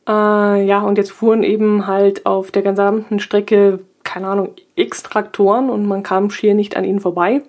Äh, 0.07 0.65
ja, 0.65 0.81
und 0.81 0.97
jetzt 0.97 1.11
fuhren 1.11 1.43
eben 1.43 1.87
halt 1.87 2.25
auf 2.25 2.51
der 2.51 2.61
gesamten 2.61 3.19
Strecke, 3.19 3.79
keine 4.03 4.27
Ahnung, 4.27 4.49
x 4.75 5.03
Traktoren 5.03 5.69
und 5.69 5.85
man 5.85 6.03
kam 6.03 6.29
schier 6.31 6.55
nicht 6.55 6.75
an 6.75 6.85
ihnen 6.85 6.99
vorbei. 6.99 7.43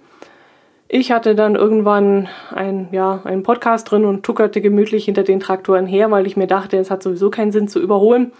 Ich 0.92 1.12
hatte 1.12 1.36
dann 1.36 1.54
irgendwann 1.54 2.28
ein, 2.52 2.88
ja, 2.90 3.20
einen 3.22 3.44
Podcast 3.44 3.90
drin 3.90 4.04
und 4.04 4.24
tuckerte 4.24 4.60
gemütlich 4.60 5.04
hinter 5.04 5.22
den 5.22 5.38
Traktoren 5.38 5.86
her, 5.86 6.10
weil 6.10 6.26
ich 6.26 6.36
mir 6.36 6.48
dachte, 6.48 6.78
es 6.78 6.90
hat 6.90 7.02
sowieso 7.02 7.30
keinen 7.30 7.52
Sinn 7.52 7.68
zu 7.68 7.80
überholen. 7.80 8.32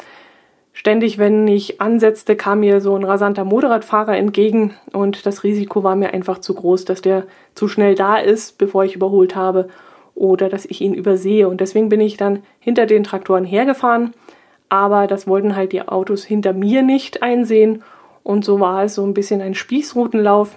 Ständig, 0.81 1.19
wenn 1.19 1.47
ich 1.47 1.79
ansetzte, 1.79 2.37
kam 2.37 2.61
mir 2.61 2.81
so 2.81 2.97
ein 2.97 3.05
rasanter 3.05 3.45
Motorradfahrer 3.45 4.16
entgegen 4.16 4.73
und 4.95 5.27
das 5.27 5.45
Risiko 5.45 5.85
war 5.85 5.95
mir 5.95 6.14
einfach 6.14 6.38
zu 6.38 6.55
groß, 6.55 6.87
dass 6.87 7.03
der 7.03 7.25
zu 7.55 7.69
schnell 7.69 7.95
da 7.95 8.16
ist, 8.16 8.57
bevor 8.57 8.85
ich 8.85 8.97
überholt 8.97 9.37
habe 9.37 9.69
oder 10.14 10.49
dass 10.49 10.64
ich 10.64 10.81
ihn 10.81 10.95
übersehe. 10.95 11.51
Und 11.51 11.61
deswegen 11.61 11.90
bin 11.90 12.01
ich 12.01 12.16
dann 12.16 12.43
hinter 12.61 12.87
den 12.87 13.05
Traktoren 13.05 13.45
hergefahren, 13.45 14.14
aber 14.71 15.07
das 15.07 15.27
wollten 15.27 15.55
halt 15.55 15.73
die 15.73 15.87
Autos 15.87 16.25
hinter 16.25 16.55
mir 16.55 16.81
nicht 16.81 17.23
einsehen 17.23 17.83
und 18.23 18.47
so 18.47 18.59
war 18.59 18.85
es 18.85 18.95
so 18.95 19.05
ein 19.05 19.12
bisschen 19.12 19.43
ein 19.43 19.55
Spießrutenlauf. 19.55 20.57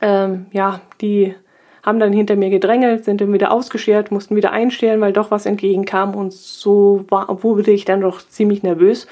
Ähm, 0.00 0.46
ja, 0.52 0.80
die 1.00 1.34
haben 1.82 1.98
dann 1.98 2.12
hinter 2.12 2.36
mir 2.36 2.50
gedrängelt, 2.50 3.04
sind 3.04 3.20
dann 3.20 3.32
wieder 3.32 3.50
ausgeschert, 3.50 4.12
mussten 4.12 4.36
wieder 4.36 4.52
einstellen, 4.52 5.00
weil 5.00 5.12
doch 5.12 5.32
was 5.32 5.44
entgegenkam 5.44 6.14
und 6.14 6.32
so 6.32 7.04
war, 7.08 7.42
wurde 7.42 7.72
ich 7.72 7.84
dann 7.84 8.02
doch 8.02 8.22
ziemlich 8.22 8.62
nervös 8.62 9.08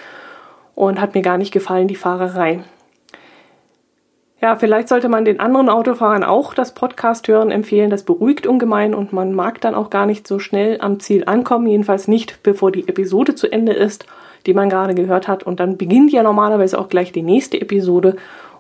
und 0.79 1.01
hat 1.01 1.17
mir 1.17 1.23
gar 1.23 1.39
nicht 1.39 1.51
gefallen, 1.51 1.89
die 1.89 1.97
Fahrerei. 1.97 2.63
Ja, 4.41 4.55
vielleicht 4.55 4.89
sollte 4.89 5.09
man 5.09 5.25
den 5.25 5.41
anderen 5.41 5.69
Autofahrern 5.69 6.23
auch 6.23 6.55
das 6.55 6.73
Podcast 6.73 7.27
hören 7.27 7.51
empfehlen. 7.51 7.91
Das 7.91 8.05
beruhigt 8.05 8.47
ungemein 8.47 8.95
und 8.95 9.13
man 9.13 9.33
mag 9.33 9.61
dann 9.61 9.75
auch 9.75 9.91
gar 9.91 10.07
nicht 10.07 10.29
so 10.29 10.39
schnell 10.39 10.81
am 10.81 11.01
Ziel 11.01 11.25
ankommen. 11.27 11.67
Jedenfalls 11.67 12.07
nicht, 12.07 12.45
bevor 12.45 12.71
die 12.71 12.87
Episode 12.87 13.35
zu 13.35 13.51
Ende 13.51 13.73
ist, 13.73 14.07
die 14.47 14.55
man 14.55 14.71
gerade 14.71 14.95
gehört 14.95 15.27
hat. 15.27 15.43
Und 15.43 15.59
dann 15.59 15.79
beginnt 15.79 16.13
ja 16.13 16.23
normalerweise 16.23 16.79
auch 16.79 16.89
gleich 16.89 17.11
die 17.11 17.23
nächste 17.23 17.61
Episode. 17.61 18.15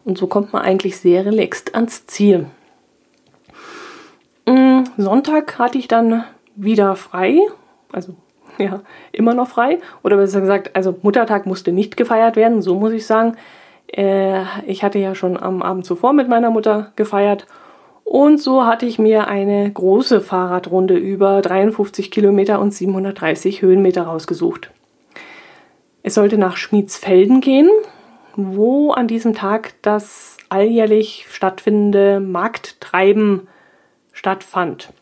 Und 0.05 0.19
so 0.19 0.27
kommt 0.27 0.53
man 0.53 0.63
eigentlich 0.63 0.97
sehr 0.97 1.25
relaxed 1.25 1.77
ans 1.77 2.07
Ziel. 2.07 2.47
Mm, 4.45 4.81
Sonntag 4.97 5.57
hatte 5.61 5.79
ich 5.79 5.87
dann 5.87 6.25
wieder 6.57 6.97
frei, 6.97 7.39
also 7.93 8.17
ja, 8.64 8.81
immer 9.12 9.35
noch 9.35 9.49
frei. 9.49 9.79
Oder 10.03 10.16
besser 10.16 10.40
gesagt, 10.40 10.75
also 10.75 10.97
Muttertag 11.03 11.47
musste 11.47 11.73
nicht 11.73 11.97
gefeiert 11.97 12.37
werden, 12.37 12.62
so 12.62 12.75
muss 12.75 12.92
ich 12.92 13.07
sagen. 13.07 13.37
Äh, 13.88 14.42
ich 14.66 14.83
hatte 14.83 14.99
ja 14.99 15.14
schon 15.14 15.37
am 15.37 15.62
Abend 15.62 15.85
zuvor 15.85 16.12
mit 16.12 16.29
meiner 16.29 16.51
Mutter 16.51 16.92
gefeiert 16.97 17.47
Und 18.05 18.40
so 18.40 18.66
hatte 18.66 18.87
ich 18.87 18.99
mir 18.99 19.29
eine 19.29 19.71
große 19.71 20.21
Fahrradrunde 20.21 20.97
über 20.97 21.40
53 21.40 22.11
Kilometer 22.11 22.61
und 22.61 22.73
730 22.73 23.62
Höhenmeter 23.62 24.03
rausgesucht. 24.03 24.71
Es 26.03 26.14
sollte 26.14 26.38
nach 26.38 26.57
Schmiedsfelden 26.57 27.40
gehen, 27.40 27.68
wo 28.37 28.92
an 28.92 29.09
diesem 29.09 29.35
Tag 29.35 29.75
das 29.83 30.37
alljährlich 30.49 31.27
stattfindende 31.29 32.21
Markttreiben 32.21 33.49
stattfand. 34.12 34.92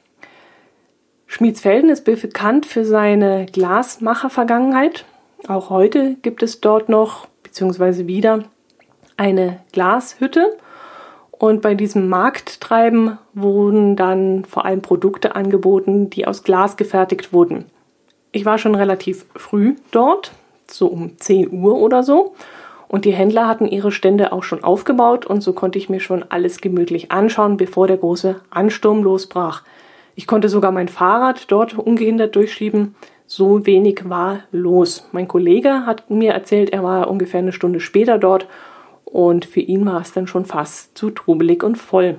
Schmiedsfelden 1.36 1.90
ist 1.90 2.06
bekannt 2.06 2.64
für 2.64 2.86
seine 2.86 3.44
Glasmacher-Vergangenheit. 3.44 5.04
Auch 5.48 5.68
heute 5.68 6.14
gibt 6.22 6.42
es 6.42 6.62
dort 6.62 6.88
noch, 6.88 7.26
beziehungsweise 7.42 8.06
wieder, 8.06 8.44
eine 9.18 9.60
Glashütte 9.70 10.56
und 11.32 11.60
bei 11.60 11.74
diesem 11.74 12.08
Markttreiben 12.08 13.18
wurden 13.34 13.96
dann 13.96 14.46
vor 14.46 14.64
allem 14.64 14.80
Produkte 14.80 15.36
angeboten, 15.36 16.08
die 16.08 16.26
aus 16.26 16.42
Glas 16.42 16.78
gefertigt 16.78 17.34
wurden. 17.34 17.66
Ich 18.32 18.46
war 18.46 18.56
schon 18.56 18.74
relativ 18.74 19.26
früh 19.34 19.76
dort, 19.90 20.32
so 20.70 20.86
um 20.86 21.18
10 21.18 21.52
Uhr 21.52 21.76
oder 21.76 22.02
so. 22.02 22.34
Und 22.88 23.04
die 23.04 23.12
Händler 23.12 23.46
hatten 23.46 23.66
ihre 23.66 23.92
Stände 23.92 24.32
auch 24.32 24.42
schon 24.42 24.64
aufgebaut 24.64 25.26
und 25.26 25.42
so 25.42 25.52
konnte 25.52 25.78
ich 25.78 25.90
mir 25.90 26.00
schon 26.00 26.24
alles 26.30 26.62
gemütlich 26.62 27.12
anschauen, 27.12 27.58
bevor 27.58 27.88
der 27.88 27.98
große 27.98 28.40
Ansturm 28.48 29.02
losbrach. 29.02 29.64
Ich 30.16 30.26
konnte 30.26 30.48
sogar 30.48 30.72
mein 30.72 30.88
Fahrrad 30.88 31.52
dort 31.52 31.78
ungehindert 31.78 32.34
durchschieben. 32.34 32.96
So 33.26 33.66
wenig 33.66 34.08
war 34.08 34.40
los. 34.50 35.08
Mein 35.12 35.28
Kollege 35.28 35.84
hat 35.84 36.10
mir 36.10 36.32
erzählt, 36.32 36.70
er 36.70 36.82
war 36.82 37.10
ungefähr 37.10 37.40
eine 37.40 37.52
Stunde 37.52 37.80
später 37.80 38.18
dort 38.18 38.48
und 39.04 39.44
für 39.44 39.60
ihn 39.60 39.84
war 39.84 40.00
es 40.00 40.12
dann 40.12 40.26
schon 40.26 40.46
fast 40.46 40.96
zu 40.96 41.10
trubelig 41.10 41.62
und 41.62 41.76
voll. 41.76 42.16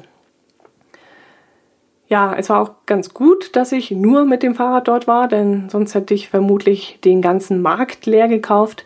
Ja, 2.08 2.36
es 2.38 2.50
war 2.50 2.62
auch 2.62 2.72
ganz 2.86 3.14
gut, 3.14 3.56
dass 3.56 3.72
ich 3.72 3.92
nur 3.92 4.26
mit 4.26 4.44
dem 4.44 4.54
Fahrrad 4.54 4.88
dort 4.88 5.08
war, 5.08 5.28
denn 5.28 5.68
sonst 5.70 5.96
hätte 5.96 6.14
ich 6.14 6.30
vermutlich 6.30 7.00
den 7.04 7.22
ganzen 7.22 7.62
Markt 7.62 8.06
leer 8.06 8.28
gekauft. 8.28 8.86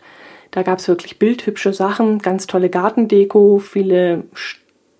Da 0.50 0.62
gab 0.62 0.78
es 0.78 0.88
wirklich 0.88 1.18
bildhübsche 1.18 1.72
Sachen, 1.72 2.18
ganz 2.18 2.46
tolle 2.46 2.70
Gartendeko, 2.70 3.58
viele 3.58 4.24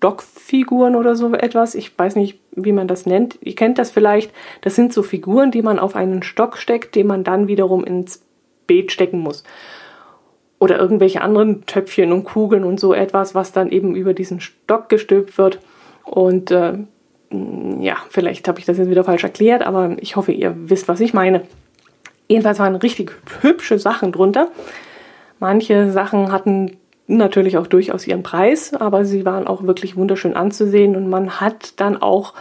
Stockfiguren 0.03 0.97
oder 0.97 1.15
so 1.15 1.33
etwas. 1.33 1.75
Ich 1.75 1.97
weiß 1.97 2.17
nicht, 2.17 2.37
wie 2.51 2.73
man 2.73 2.89
das 2.89 3.05
nennt. 3.05 3.37
Ihr 3.41 3.55
kennt 3.55 3.77
das 3.77 3.89
vielleicht. 3.89 4.33
Das 4.59 4.75
sind 4.75 4.91
so 4.91 5.01
Figuren, 5.01 5.49
die 5.49 5.61
man 5.61 5.79
auf 5.79 5.95
einen 5.95 6.23
Stock 6.23 6.57
steckt, 6.57 6.95
den 6.95 7.07
man 7.07 7.23
dann 7.23 7.47
wiederum 7.47 7.85
ins 7.85 8.21
Beet 8.67 8.91
stecken 8.91 9.19
muss 9.19 9.45
oder 10.59 10.77
irgendwelche 10.77 11.21
anderen 11.21 11.65
Töpfchen 11.65 12.11
und 12.11 12.25
Kugeln 12.25 12.65
und 12.65 12.81
so 12.81 12.93
etwas, 12.93 13.33
was 13.33 13.53
dann 13.53 13.71
eben 13.71 13.95
über 13.95 14.13
diesen 14.13 14.41
Stock 14.41 14.89
gestülpt 14.89 15.37
wird. 15.37 15.59
Und 16.03 16.51
äh, 16.51 16.79
ja, 17.79 17.95
vielleicht 18.09 18.47
habe 18.49 18.59
ich 18.59 18.65
das 18.65 18.77
jetzt 18.77 18.89
wieder 18.89 19.05
falsch 19.05 19.23
erklärt, 19.23 19.65
aber 19.65 19.95
ich 20.01 20.17
hoffe, 20.17 20.33
ihr 20.33 20.53
wisst, 20.69 20.89
was 20.89 20.99
ich 20.99 21.13
meine. 21.13 21.43
Jedenfalls 22.27 22.59
waren 22.59 22.75
richtig 22.75 23.11
hübsche 23.41 23.79
Sachen 23.79 24.11
drunter. 24.11 24.49
Manche 25.39 25.91
Sachen 25.91 26.31
hatten 26.31 26.77
natürlich 27.07 27.57
auch 27.57 27.67
durchaus 27.67 28.07
ihren 28.07 28.23
Preis, 28.23 28.73
aber 28.73 29.05
sie 29.05 29.25
waren 29.25 29.47
auch 29.47 29.63
wirklich 29.63 29.95
wunderschön 29.95 30.35
anzusehen 30.35 30.95
und 30.95 31.09
man 31.09 31.41
hat 31.41 31.79
dann 31.79 32.01
auch 32.01 32.33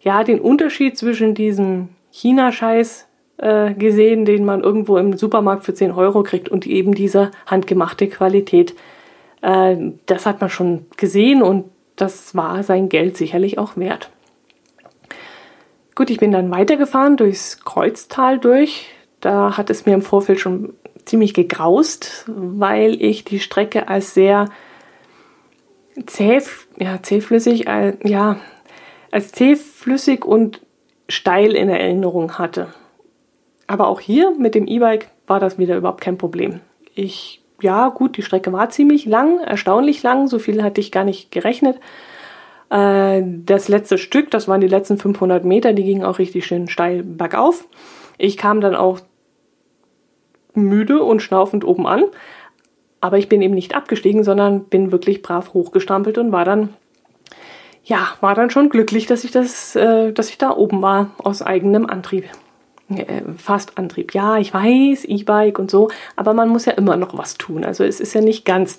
ja 0.00 0.22
den 0.22 0.40
Unterschied 0.40 0.96
zwischen 0.96 1.34
diesem 1.34 1.88
China-Scheiß 2.10 3.08
äh, 3.38 3.74
gesehen, 3.74 4.24
den 4.24 4.44
man 4.44 4.62
irgendwo 4.62 4.96
im 4.96 5.16
Supermarkt 5.16 5.64
für 5.64 5.74
10 5.74 5.92
Euro 5.92 6.22
kriegt 6.22 6.48
und 6.48 6.66
eben 6.66 6.94
diese 6.94 7.30
handgemachte 7.46 8.06
Qualität. 8.08 8.74
Äh, 9.42 9.76
das 10.06 10.26
hat 10.26 10.40
man 10.40 10.50
schon 10.50 10.86
gesehen 10.96 11.42
und 11.42 11.64
das 11.96 12.34
war 12.34 12.62
sein 12.62 12.88
Geld 12.88 13.16
sicherlich 13.16 13.58
auch 13.58 13.76
wert. 13.76 14.10
Gut, 15.94 16.10
ich 16.10 16.18
bin 16.18 16.30
dann 16.30 16.50
weitergefahren 16.50 17.16
durchs 17.16 17.64
Kreuztal 17.64 18.38
durch. 18.38 18.90
Da 19.20 19.56
hat 19.56 19.70
es 19.70 19.86
mir 19.86 19.94
im 19.94 20.02
Vorfeld 20.02 20.40
schon 20.40 20.74
ziemlich 21.06 21.32
gegraust, 21.32 22.24
weil 22.26 23.00
ich 23.02 23.24
die 23.24 23.40
Strecke 23.40 23.88
als 23.88 24.12
sehr 24.12 24.46
zäh, 26.04 26.42
ja, 26.78 27.02
zähflüssig, 27.02 27.66
äh, 27.66 27.96
ja, 28.02 28.36
als 29.10 29.32
zähflüssig 29.32 30.24
und 30.24 30.60
steil 31.08 31.52
in 31.52 31.68
Erinnerung 31.68 32.38
hatte. 32.38 32.74
Aber 33.66 33.88
auch 33.88 34.00
hier 34.00 34.32
mit 34.32 34.54
dem 34.54 34.66
E-Bike 34.66 35.08
war 35.26 35.40
das 35.40 35.58
wieder 35.58 35.76
überhaupt 35.76 36.00
kein 36.00 36.18
Problem. 36.18 36.60
Ich, 36.94 37.42
ja, 37.60 37.88
gut, 37.88 38.16
die 38.16 38.22
Strecke 38.22 38.52
war 38.52 38.70
ziemlich 38.70 39.06
lang, 39.06 39.40
erstaunlich 39.40 40.02
lang, 40.02 40.28
so 40.28 40.38
viel 40.38 40.62
hatte 40.62 40.80
ich 40.80 40.92
gar 40.92 41.04
nicht 41.04 41.30
gerechnet. 41.30 41.78
Äh, 42.70 43.22
das 43.24 43.68
letzte 43.68 43.98
Stück, 43.98 44.30
das 44.30 44.48
waren 44.48 44.60
die 44.60 44.68
letzten 44.68 44.98
500 44.98 45.44
Meter, 45.44 45.72
die 45.72 45.84
gingen 45.84 46.04
auch 46.04 46.18
richtig 46.18 46.46
schön 46.46 46.68
steil 46.68 47.02
bergauf. 47.02 47.68
Ich 48.18 48.36
kam 48.36 48.60
dann 48.60 48.74
auch 48.74 49.00
müde 50.56 51.02
und 51.02 51.20
schnaufend 51.20 51.64
oben 51.64 51.86
an, 51.86 52.04
aber 53.00 53.18
ich 53.18 53.28
bin 53.28 53.42
eben 53.42 53.54
nicht 53.54 53.74
abgestiegen, 53.74 54.24
sondern 54.24 54.64
bin 54.64 54.92
wirklich 54.92 55.22
brav 55.22 55.54
hochgestampelt 55.54 56.18
und 56.18 56.32
war 56.32 56.44
dann 56.44 56.70
ja, 57.86 58.08
war 58.20 58.34
dann 58.34 58.50
schon 58.50 58.68
glücklich, 58.68 59.06
dass 59.06 59.22
ich 59.22 59.30
das, 59.30 59.76
äh, 59.76 60.12
dass 60.12 60.28
ich 60.28 60.38
da 60.38 60.50
oben 60.50 60.82
war 60.82 61.10
aus 61.18 61.40
eigenem 61.40 61.86
Antrieb. 61.86 62.24
Äh, 62.88 63.22
Fastantrieb. 63.36 64.12
Ja, 64.12 64.38
ich 64.38 64.52
weiß, 64.52 65.04
E-Bike 65.04 65.58
und 65.58 65.70
so, 65.70 65.88
aber 66.16 66.34
man 66.34 66.48
muss 66.48 66.66
ja 66.66 66.72
immer 66.72 66.96
noch 66.96 67.16
was 67.16 67.38
tun. 67.38 67.64
Also 67.64 67.84
es 67.84 68.00
ist 68.00 68.12
ja 68.12 68.20
nicht 68.20 68.44
ganz, 68.44 68.78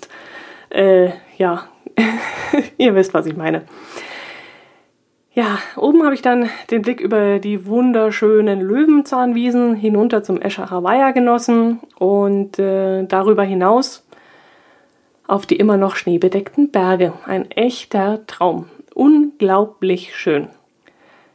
äh, 0.70 1.10
ja, 1.38 1.64
ihr 2.78 2.94
wisst, 2.94 3.14
was 3.14 3.26
ich 3.26 3.36
meine. 3.36 3.62
Ja, 5.34 5.58
oben 5.76 6.02
habe 6.04 6.14
ich 6.14 6.22
dann 6.22 6.48
den 6.70 6.82
Blick 6.82 7.00
über 7.00 7.38
die 7.38 7.66
wunderschönen 7.66 8.60
Löwenzahnwiesen 8.60 9.74
hinunter 9.74 10.22
zum 10.22 10.40
Eschacher 10.40 10.82
Weiher 10.82 11.12
genossen 11.12 11.80
und 11.98 12.58
äh, 12.58 13.04
darüber 13.04 13.44
hinaus 13.44 14.04
auf 15.26 15.44
die 15.46 15.56
immer 15.56 15.76
noch 15.76 15.94
schneebedeckten 15.94 16.70
Berge. 16.70 17.12
Ein 17.24 17.50
echter 17.50 18.26
Traum. 18.26 18.68
Unglaublich 18.94 20.16
schön. 20.16 20.48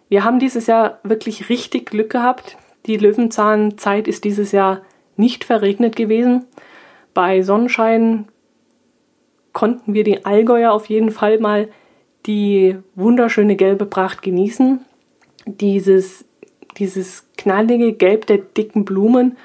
Wir 0.10 0.23
haben 0.23 0.39
dieses 0.39 0.67
Jahr 0.67 0.99
wirklich 1.03 1.47
richtig 1.49 1.91
Glück 1.91 2.10
gehabt. 2.10 2.58
Die 2.88 2.97
Löwenzahnzeit 2.97 4.08
ist 4.08 4.25
dieses 4.25 4.51
Jahr 4.51 4.82
nicht 5.15 5.43
verregnet 5.43 5.95
gewesen. 5.95 6.45
Bei 7.13 7.43
Sonnenschein 7.43 8.27
konnten 9.53 9.93
wir 9.93 10.03
den 10.03 10.25
Allgäuer 10.25 10.73
auf 10.73 10.88
jeden 10.88 11.12
Fall 11.12 11.39
mal 11.39 11.69
die 12.25 12.77
wunderschöne 12.95 13.55
gelbe 13.55 13.86
Pracht 13.86 14.21
genießen. 14.21 14.79
Dieses, 15.45 16.25
dieses 16.77 17.27
knallige 17.38 17.93
Gelb 17.93 18.25
der 18.27 18.38
dicken 18.38 18.86
Blumen 18.86 19.38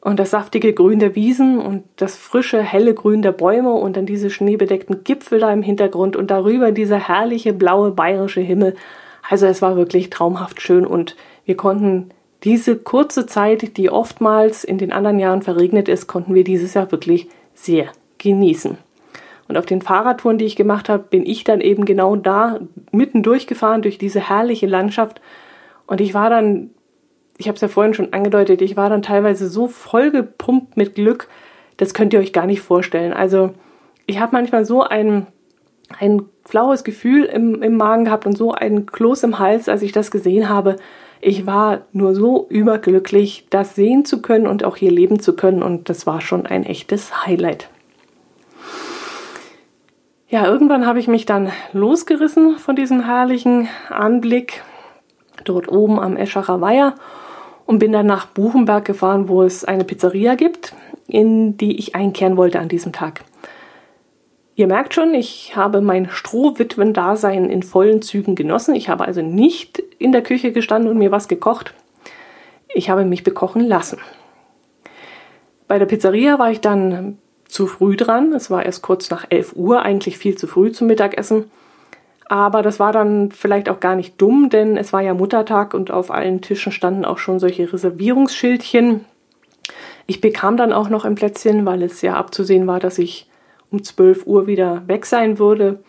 und 0.00 0.18
das 0.18 0.30
saftige 0.30 0.72
Grün 0.72 0.98
der 0.98 1.14
Wiesen 1.14 1.58
und 1.58 1.84
das 1.96 2.16
frische, 2.16 2.62
helle 2.62 2.94
Grün 2.94 3.22
der 3.22 3.32
Bäume 3.32 3.72
und 3.72 3.96
dann 3.96 4.06
diese 4.06 4.30
schneebedeckten 4.30 5.04
Gipfel 5.04 5.40
da 5.40 5.52
im 5.52 5.62
Hintergrund 5.62 6.16
und 6.16 6.30
darüber 6.30 6.72
dieser 6.72 6.98
herrliche 6.98 7.52
blaue 7.52 7.90
bayerische 7.90 8.40
Himmel. 8.40 8.74
Also 9.28 9.46
es 9.46 9.62
war 9.62 9.76
wirklich 9.76 10.10
traumhaft 10.10 10.60
schön 10.60 10.86
und 10.86 11.16
wir 11.44 11.56
konnten 11.56 12.10
diese 12.44 12.76
kurze 12.76 13.26
Zeit, 13.26 13.76
die 13.76 13.90
oftmals 13.90 14.64
in 14.64 14.78
den 14.78 14.92
anderen 14.92 15.18
Jahren 15.18 15.42
verregnet 15.42 15.88
ist, 15.88 16.06
konnten 16.06 16.34
wir 16.34 16.44
dieses 16.44 16.72
Jahr 16.72 16.90
wirklich 16.90 17.28
sehr 17.54 17.92
genießen. 18.16 18.78
Und 19.50 19.56
auf 19.56 19.66
den 19.66 19.82
Fahrradtouren, 19.82 20.38
die 20.38 20.44
ich 20.44 20.54
gemacht 20.54 20.88
habe, 20.88 21.02
bin 21.02 21.26
ich 21.26 21.42
dann 21.42 21.60
eben 21.60 21.84
genau 21.84 22.14
da 22.14 22.60
mitten 22.92 23.24
durchgefahren 23.24 23.82
durch 23.82 23.98
diese 23.98 24.28
herrliche 24.28 24.68
Landschaft. 24.68 25.20
Und 25.88 26.00
ich 26.00 26.14
war 26.14 26.30
dann, 26.30 26.70
ich 27.36 27.48
habe 27.48 27.56
es 27.56 27.60
ja 27.60 27.66
vorhin 27.66 27.92
schon 27.92 28.12
angedeutet, 28.12 28.62
ich 28.62 28.76
war 28.76 28.88
dann 28.88 29.02
teilweise 29.02 29.48
so 29.48 29.66
vollgepumpt 29.66 30.76
mit 30.76 30.94
Glück, 30.94 31.26
das 31.78 31.94
könnt 31.94 32.12
ihr 32.12 32.20
euch 32.20 32.32
gar 32.32 32.46
nicht 32.46 32.60
vorstellen. 32.60 33.12
Also 33.12 33.50
ich 34.06 34.20
habe 34.20 34.36
manchmal 34.36 34.64
so 34.64 34.84
ein, 34.84 35.26
ein 35.98 36.22
flaues 36.44 36.84
Gefühl 36.84 37.24
im, 37.24 37.60
im 37.60 37.76
Magen 37.76 38.04
gehabt 38.04 38.26
und 38.26 38.38
so 38.38 38.52
ein 38.52 38.86
Kloß 38.86 39.24
im 39.24 39.40
Hals, 39.40 39.68
als 39.68 39.82
ich 39.82 39.90
das 39.90 40.12
gesehen 40.12 40.48
habe. 40.48 40.76
Ich 41.20 41.44
war 41.44 41.80
nur 41.90 42.14
so 42.14 42.46
überglücklich, 42.48 43.48
das 43.50 43.74
sehen 43.74 44.04
zu 44.04 44.22
können 44.22 44.46
und 44.46 44.62
auch 44.62 44.76
hier 44.76 44.92
leben 44.92 45.18
zu 45.18 45.34
können 45.34 45.64
und 45.64 45.88
das 45.88 46.06
war 46.06 46.20
schon 46.20 46.46
ein 46.46 46.64
echtes 46.64 47.26
Highlight. 47.26 47.68
Ja, 50.30 50.46
irgendwann 50.46 50.86
habe 50.86 51.00
ich 51.00 51.08
mich 51.08 51.26
dann 51.26 51.50
losgerissen 51.72 52.56
von 52.56 52.76
diesem 52.76 53.04
herrlichen 53.04 53.68
Anblick 53.88 54.62
dort 55.42 55.68
oben 55.68 55.98
am 55.98 56.16
Eschacher 56.16 56.60
Weiher 56.60 56.94
und 57.66 57.80
bin 57.80 57.90
dann 57.90 58.06
nach 58.06 58.26
Buchenberg 58.26 58.84
gefahren, 58.84 59.28
wo 59.28 59.42
es 59.42 59.64
eine 59.64 59.82
Pizzeria 59.82 60.36
gibt, 60.36 60.72
in 61.08 61.56
die 61.56 61.80
ich 61.80 61.96
einkehren 61.96 62.36
wollte 62.36 62.60
an 62.60 62.68
diesem 62.68 62.92
Tag. 62.92 63.24
Ihr 64.54 64.68
merkt 64.68 64.94
schon, 64.94 65.14
ich 65.14 65.56
habe 65.56 65.80
mein 65.80 66.08
Strohwitwen-Dasein 66.08 67.50
in 67.50 67.64
vollen 67.64 68.00
Zügen 68.00 68.36
genossen. 68.36 68.76
Ich 68.76 68.88
habe 68.88 69.06
also 69.06 69.22
nicht 69.22 69.80
in 69.98 70.12
der 70.12 70.22
Küche 70.22 70.52
gestanden 70.52 70.92
und 70.92 70.98
mir 70.98 71.10
was 71.10 71.26
gekocht. 71.26 71.74
Ich 72.72 72.88
habe 72.88 73.04
mich 73.04 73.24
bekochen 73.24 73.66
lassen. 73.66 73.98
Bei 75.66 75.80
der 75.80 75.86
Pizzeria 75.86 76.38
war 76.38 76.52
ich 76.52 76.60
dann 76.60 77.18
zu 77.50 77.66
früh 77.66 77.96
dran. 77.96 78.32
Es 78.32 78.50
war 78.50 78.64
erst 78.64 78.82
kurz 78.82 79.10
nach 79.10 79.26
11 79.28 79.54
Uhr, 79.56 79.82
eigentlich 79.82 80.18
viel 80.18 80.36
zu 80.36 80.46
früh 80.46 80.72
zum 80.72 80.86
Mittagessen. 80.86 81.50
Aber 82.26 82.62
das 82.62 82.78
war 82.78 82.92
dann 82.92 83.32
vielleicht 83.32 83.68
auch 83.68 83.80
gar 83.80 83.96
nicht 83.96 84.20
dumm, 84.20 84.50
denn 84.50 84.76
es 84.76 84.92
war 84.92 85.00
ja 85.00 85.14
Muttertag 85.14 85.74
und 85.74 85.90
auf 85.90 86.12
allen 86.12 86.40
Tischen 86.40 86.70
standen 86.70 87.04
auch 87.04 87.18
schon 87.18 87.40
solche 87.40 87.72
Reservierungsschildchen. 87.72 89.04
Ich 90.06 90.20
bekam 90.20 90.56
dann 90.56 90.72
auch 90.72 90.88
noch 90.88 91.04
ein 91.04 91.16
Plätzchen, 91.16 91.66
weil 91.66 91.82
es 91.82 92.02
ja 92.02 92.14
abzusehen 92.14 92.66
war, 92.66 92.78
dass 92.78 92.98
ich 92.98 93.28
um 93.70 93.82
12 93.82 94.26
Uhr 94.26 94.46
wieder 94.46 94.82
weg 94.86 95.06
sein 95.06 95.38
würde. 95.38 95.80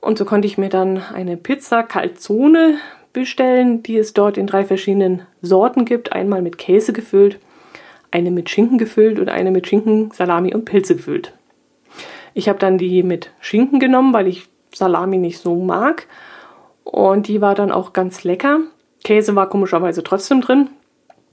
Und 0.00 0.18
so 0.18 0.24
konnte 0.24 0.46
ich 0.46 0.58
mir 0.58 0.68
dann 0.68 1.02
eine 1.12 1.36
Pizza 1.36 1.82
Calzone 1.82 2.78
bestellen, 3.12 3.82
die 3.82 3.96
es 3.96 4.12
dort 4.12 4.36
in 4.36 4.46
drei 4.46 4.64
verschiedenen 4.64 5.22
Sorten 5.40 5.84
gibt. 5.84 6.12
Einmal 6.12 6.42
mit 6.42 6.58
Käse 6.58 6.92
gefüllt, 6.92 7.38
eine 8.14 8.30
mit 8.30 8.48
Schinken 8.48 8.78
gefüllt 8.78 9.18
und 9.18 9.28
eine 9.28 9.50
mit 9.50 9.66
Schinken, 9.66 10.12
Salami 10.12 10.54
und 10.54 10.64
Pilze 10.64 10.94
gefüllt. 10.94 11.34
Ich 12.32 12.48
habe 12.48 12.58
dann 12.60 12.78
die 12.78 13.02
mit 13.02 13.30
Schinken 13.40 13.80
genommen, 13.80 14.12
weil 14.12 14.28
ich 14.28 14.48
Salami 14.72 15.18
nicht 15.18 15.38
so 15.38 15.56
mag. 15.56 16.06
Und 16.84 17.26
die 17.26 17.40
war 17.40 17.54
dann 17.54 17.72
auch 17.72 17.92
ganz 17.92 18.22
lecker. 18.22 18.60
Käse 19.02 19.34
war 19.34 19.48
komischerweise 19.48 20.02
trotzdem 20.04 20.40
drin, 20.40 20.70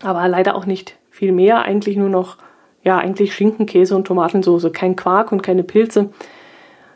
aber 0.01 0.27
leider 0.27 0.55
auch 0.55 0.65
nicht 0.65 0.97
viel 1.11 1.31
mehr. 1.31 1.61
Eigentlich 1.61 1.97
nur 1.97 2.09
noch, 2.09 2.37
ja, 2.83 2.97
eigentlich 2.97 3.33
Schinken, 3.33 3.67
Käse 3.67 3.95
und 3.95 4.07
Tomatensauce. 4.07 4.71
Kein 4.73 4.95
Quark 4.95 5.31
und 5.31 5.43
keine 5.43 5.63
Pilze. 5.63 6.09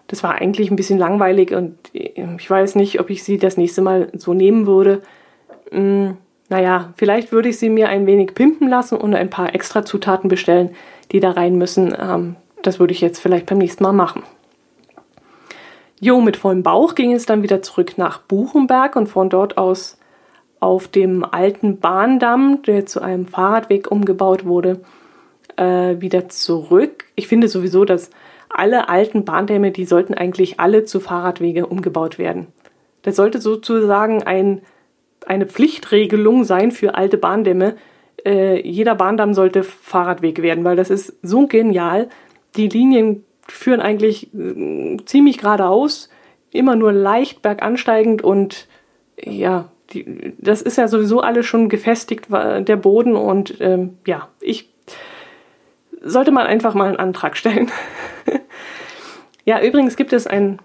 Das 0.08 0.24
war 0.24 0.34
eigentlich 0.36 0.72
ein 0.72 0.76
bisschen 0.76 1.00
langweilig 1.00 1.54
und 1.54 1.78
ich 1.94 2.50
weiß 2.50 2.76
nicht, 2.76 3.00
ob 3.00 3.10
ich 3.10 3.24
sie 3.24 3.38
das 3.38 3.58
nächste 3.58 3.82
Mal 3.82 4.10
so 4.14 4.34
nehmen 4.34 4.66
würde. 4.66 5.02
Naja, 6.50 6.94
vielleicht 6.96 7.32
würde 7.32 7.50
ich 7.50 7.58
sie 7.58 7.70
mir 7.70 7.90
ein 7.90 8.06
wenig 8.06 8.36
pimpen 8.36 8.68
lassen 8.68 8.98
und 8.98 9.16
ein 9.16 9.30
paar 9.30 9.56
extra 9.56 9.84
Zutaten 9.84 10.30
bestellen, 10.30 10.76
die 11.12 11.20
da 11.20 11.32
rein 11.32 11.58
müssen. 11.58 11.96
Ähm, 12.00 12.36
das 12.62 12.80
würde 12.80 12.94
ich 12.94 13.02
jetzt 13.02 13.20
vielleicht 13.20 13.48
beim 13.48 13.58
nächsten 13.58 13.84
Mal 13.84 13.94
machen. 13.94 14.24
Jo, 16.00 16.22
mit 16.22 16.38
vollem 16.38 16.62
Bauch 16.62 16.94
ging 16.94 17.14
es 17.14 17.26
dann 17.26 17.42
wieder 17.42 17.62
zurück 17.62 17.98
nach 17.98 18.20
Buchenberg 18.20 18.96
und 18.96 19.08
von 19.08 19.30
dort 19.30 19.58
aus 19.58 19.98
auf 20.60 20.88
dem 20.88 21.24
alten 21.24 21.80
Bahndamm, 21.80 22.62
der 22.64 22.86
zu 22.86 23.02
einem 23.02 23.28
Fahrradweg 23.28 23.92
umgebaut 23.92 24.46
wurde, 24.46 24.82
äh, 25.58 26.00
wieder 26.00 26.30
zurück. 26.30 27.06
Ich 27.16 27.28
finde 27.28 27.48
sowieso, 27.48 27.86
dass 27.86 28.10
alle 28.50 28.90
alten 28.90 29.26
Bahndämme, 29.26 29.72
die 29.72 29.86
sollten 29.86 30.14
eigentlich 30.14 30.60
alle 30.60 30.86
zu 30.86 31.00
Fahrradwege 31.00 31.68
umgebaut 31.68 32.18
werden. 32.18 32.48
Das 33.04 33.16
sollte 33.16 33.40
sozusagen 33.40 34.24
ein, 34.24 34.62
eine 35.26 35.46
Pflichtregelung 35.46 36.44
sein 36.44 36.72
für 36.72 36.96
alte 36.96 37.18
Bahndämme. 37.18 37.76
Äh, 38.26 38.62
jeder 38.68 38.96
Bahndamm 38.96 39.34
sollte 39.34 39.64
Fahrradweg 39.64 40.42
werden, 40.42 40.64
weil 40.64 40.76
das 40.76 40.90
ist 40.90 41.18
so 41.22 41.48
genial. 41.48 42.10
Die 42.56 42.68
Linien 42.68 43.24
führen 43.48 43.82
eigentlich 43.82 44.34
äh, 44.34 44.98
ziemlich 45.06 45.40
geradeaus, 45.40 46.10
immer 46.52 46.76
nur 46.76 46.92
leicht 46.92 47.42
bergansteigend 47.42 48.24
und 48.24 48.68
ja, 49.22 49.70
die, 49.92 50.34
das 50.38 50.62
ist 50.62 50.78
ja 50.78 50.88
sowieso 50.88 51.22
alles 51.22 51.46
schon 51.46 51.70
gefestigt, 51.70 52.28
der 52.32 52.76
Boden 52.76 53.16
und 53.16 53.56
ähm, 53.60 53.98
ja, 54.06 54.30
ich 54.42 54.70
sollte 56.02 56.32
man 56.32 56.48
einfach 56.48 56.74
mal 56.74 56.88
einen 56.88 56.98
Antrag 56.98 57.38
stellen. 57.38 57.72
ja, 59.44 59.62
übrigens 59.62 59.96
gibt 59.96 60.14
es 60.14 60.28
einen 60.28 60.60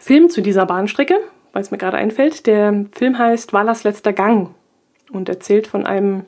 Film 0.00 0.28
zu 0.30 0.40
dieser 0.40 0.66
Bahnstrecke, 0.66 1.18
weil 1.52 1.62
es 1.62 1.70
mir 1.70 1.78
gerade 1.78 1.96
einfällt. 1.96 2.46
Der 2.46 2.86
Film 2.92 3.18
heißt 3.18 3.52
Wallers 3.52 3.84
letzter 3.84 4.12
Gang 4.12 4.50
und 5.12 5.28
erzählt 5.28 5.66
von 5.66 5.86
einem 5.86 6.24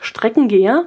Streckengeher, 0.00 0.86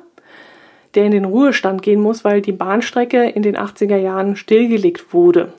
der 0.96 1.06
in 1.06 1.12
den 1.12 1.26
Ruhestand 1.26 1.82
gehen 1.82 2.02
muss, 2.02 2.24
weil 2.24 2.41
die 2.41 2.52
Bahnstrecke 2.52 3.30
in 3.30 3.44
den 3.44 3.58
80er 3.58 3.98
Jahren 3.98 4.36
stillgelegt 4.36 5.13
wurde. 5.13 5.54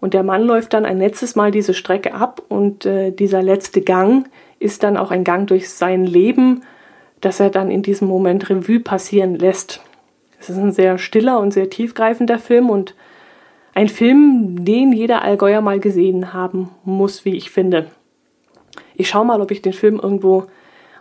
Und 0.00 0.14
der 0.14 0.22
Mann 0.22 0.42
läuft 0.42 0.74
dann 0.74 0.84
ein 0.84 0.98
letztes 0.98 1.34
Mal 1.34 1.50
diese 1.50 1.72
Strecke 1.72 2.14
ab 2.14 2.42
und 2.48 2.84
äh, 2.84 3.10
dieser 3.10 3.42
letzte 3.42 3.80
Gang 3.80 4.28
ist 4.58 4.82
dann 4.82 4.96
auch 4.96 5.10
ein 5.10 5.24
Gang 5.24 5.46
durch 5.46 5.70
sein 5.70 6.04
Leben, 6.04 6.62
das 7.20 7.40
er 7.40 7.50
dann 7.50 7.70
in 7.70 7.82
diesem 7.82 8.08
Moment 8.08 8.50
Revue 8.50 8.80
passieren 8.80 9.34
lässt. 9.34 9.82
Es 10.38 10.50
ist 10.50 10.58
ein 10.58 10.72
sehr 10.72 10.98
stiller 10.98 11.40
und 11.40 11.52
sehr 11.52 11.70
tiefgreifender 11.70 12.38
Film 12.38 12.68
und 12.68 12.94
ein 13.74 13.88
Film, 13.88 14.64
den 14.64 14.92
jeder 14.92 15.22
Allgäuer 15.22 15.60
mal 15.60 15.80
gesehen 15.80 16.32
haben 16.32 16.70
muss, 16.84 17.24
wie 17.24 17.36
ich 17.36 17.50
finde. 17.50 17.86
Ich 18.94 19.08
schaue 19.08 19.26
mal, 19.26 19.40
ob 19.40 19.50
ich 19.50 19.62
den 19.62 19.72
Film 19.72 19.98
irgendwo 20.00 20.44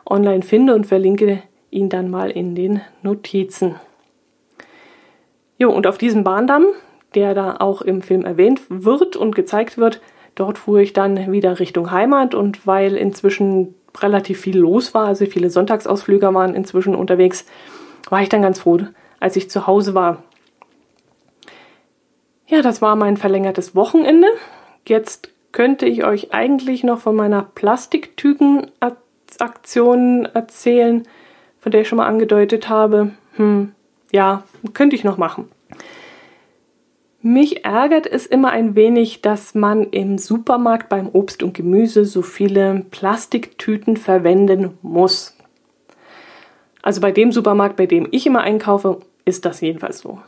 online 0.06 0.42
finde 0.42 0.74
und 0.76 0.88
verlinke 0.88 1.44
ihn 1.70 1.90
dann 1.90 2.10
mal 2.10 2.32
in 2.32 2.56
den 2.56 2.82
Notizen. 3.04 3.76
Jo, 5.58 5.72
und 5.72 5.86
auf 5.86 5.98
diesem 5.98 6.24
Bahndamm, 6.24 6.66
der 7.14 7.36
da 7.36 7.58
auch 7.60 7.82
im 7.82 8.02
Film 8.02 8.26
erwähnt 8.26 8.62
wird 8.70 9.16
und 9.16 9.36
gezeigt 9.36 9.78
wird, 9.78 10.02
dort 10.36 10.58
fuhr 10.58 10.80
ich 10.80 10.94
dann 10.94 11.32
wieder 11.32 11.60
Richtung 11.60 11.92
Heimat 11.92 12.34
und 12.34 12.66
weil 12.66 12.96
inzwischen 12.96 13.76
relativ 14.00 14.40
viel 14.40 14.58
los 14.58 14.96
war, 14.96 15.06
also 15.06 15.26
viele 15.28 15.52
Sonntagsausflüger 15.52 16.34
waren 16.34 16.56
inzwischen 16.56 16.96
unterwegs, 16.96 17.46
war 18.10 18.24
ich 18.24 18.30
dann 18.30 18.42
ganz 18.42 18.60
froh, 18.60 18.80
als 19.20 19.36
ich 19.36 19.52
zu 19.52 19.68
Hause 19.68 19.94
war. 19.94 20.24
Ja, 22.48 22.62
das 22.62 22.82
war 22.82 22.96
mein 22.96 23.18
verlängertes 23.18 23.76
Wochenende. 23.76 24.28
Jetzt 24.88 25.30
könnte 25.52 25.86
ich 25.86 26.04
euch 26.04 26.34
eigentlich 26.34 26.84
noch 26.84 27.00
von 27.00 27.16
meiner 27.16 27.44
Plastiktüten-Aktion 27.44 30.26
erzählen 30.26 31.08
von 31.64 31.72
der 31.72 31.82
ich 31.82 31.88
schon 31.88 31.98
mal 31.98 32.08
angedeutet 32.08 32.68
habe, 32.68 33.12
hm, 33.38 33.72
ja, 34.12 34.44
könnte 34.74 34.98
ich 34.98 35.06
noch 35.06 35.18
machen. 35.18 35.48
Mich 37.22 37.64
ärgert 37.64 38.06
es 38.06 38.26
immer 38.26 38.50
ein 38.50 38.76
wenig, 38.76 39.22
dass 39.22 39.56
man 39.56 39.84
im 39.84 40.18
Supermarkt 40.18 40.90
beim 40.90 41.08
Obst 41.08 41.42
und 41.42 41.54
Gemüse 41.54 42.04
so 42.04 42.22
viele 42.22 42.86
Plastiktüten 42.92 43.96
verwenden 43.96 44.78
muss. 44.82 45.38
Also 46.82 47.00
bei 47.00 47.14
dem 47.14 47.32
Supermarkt, 47.32 47.78
bei 47.78 47.86
dem 47.86 48.10
ich 48.12 48.28
immer 48.28 48.42
einkaufe, 48.42 49.00
ist 49.24 49.46
das 49.46 49.62
jedenfalls 49.62 50.00
so. 50.00 50.20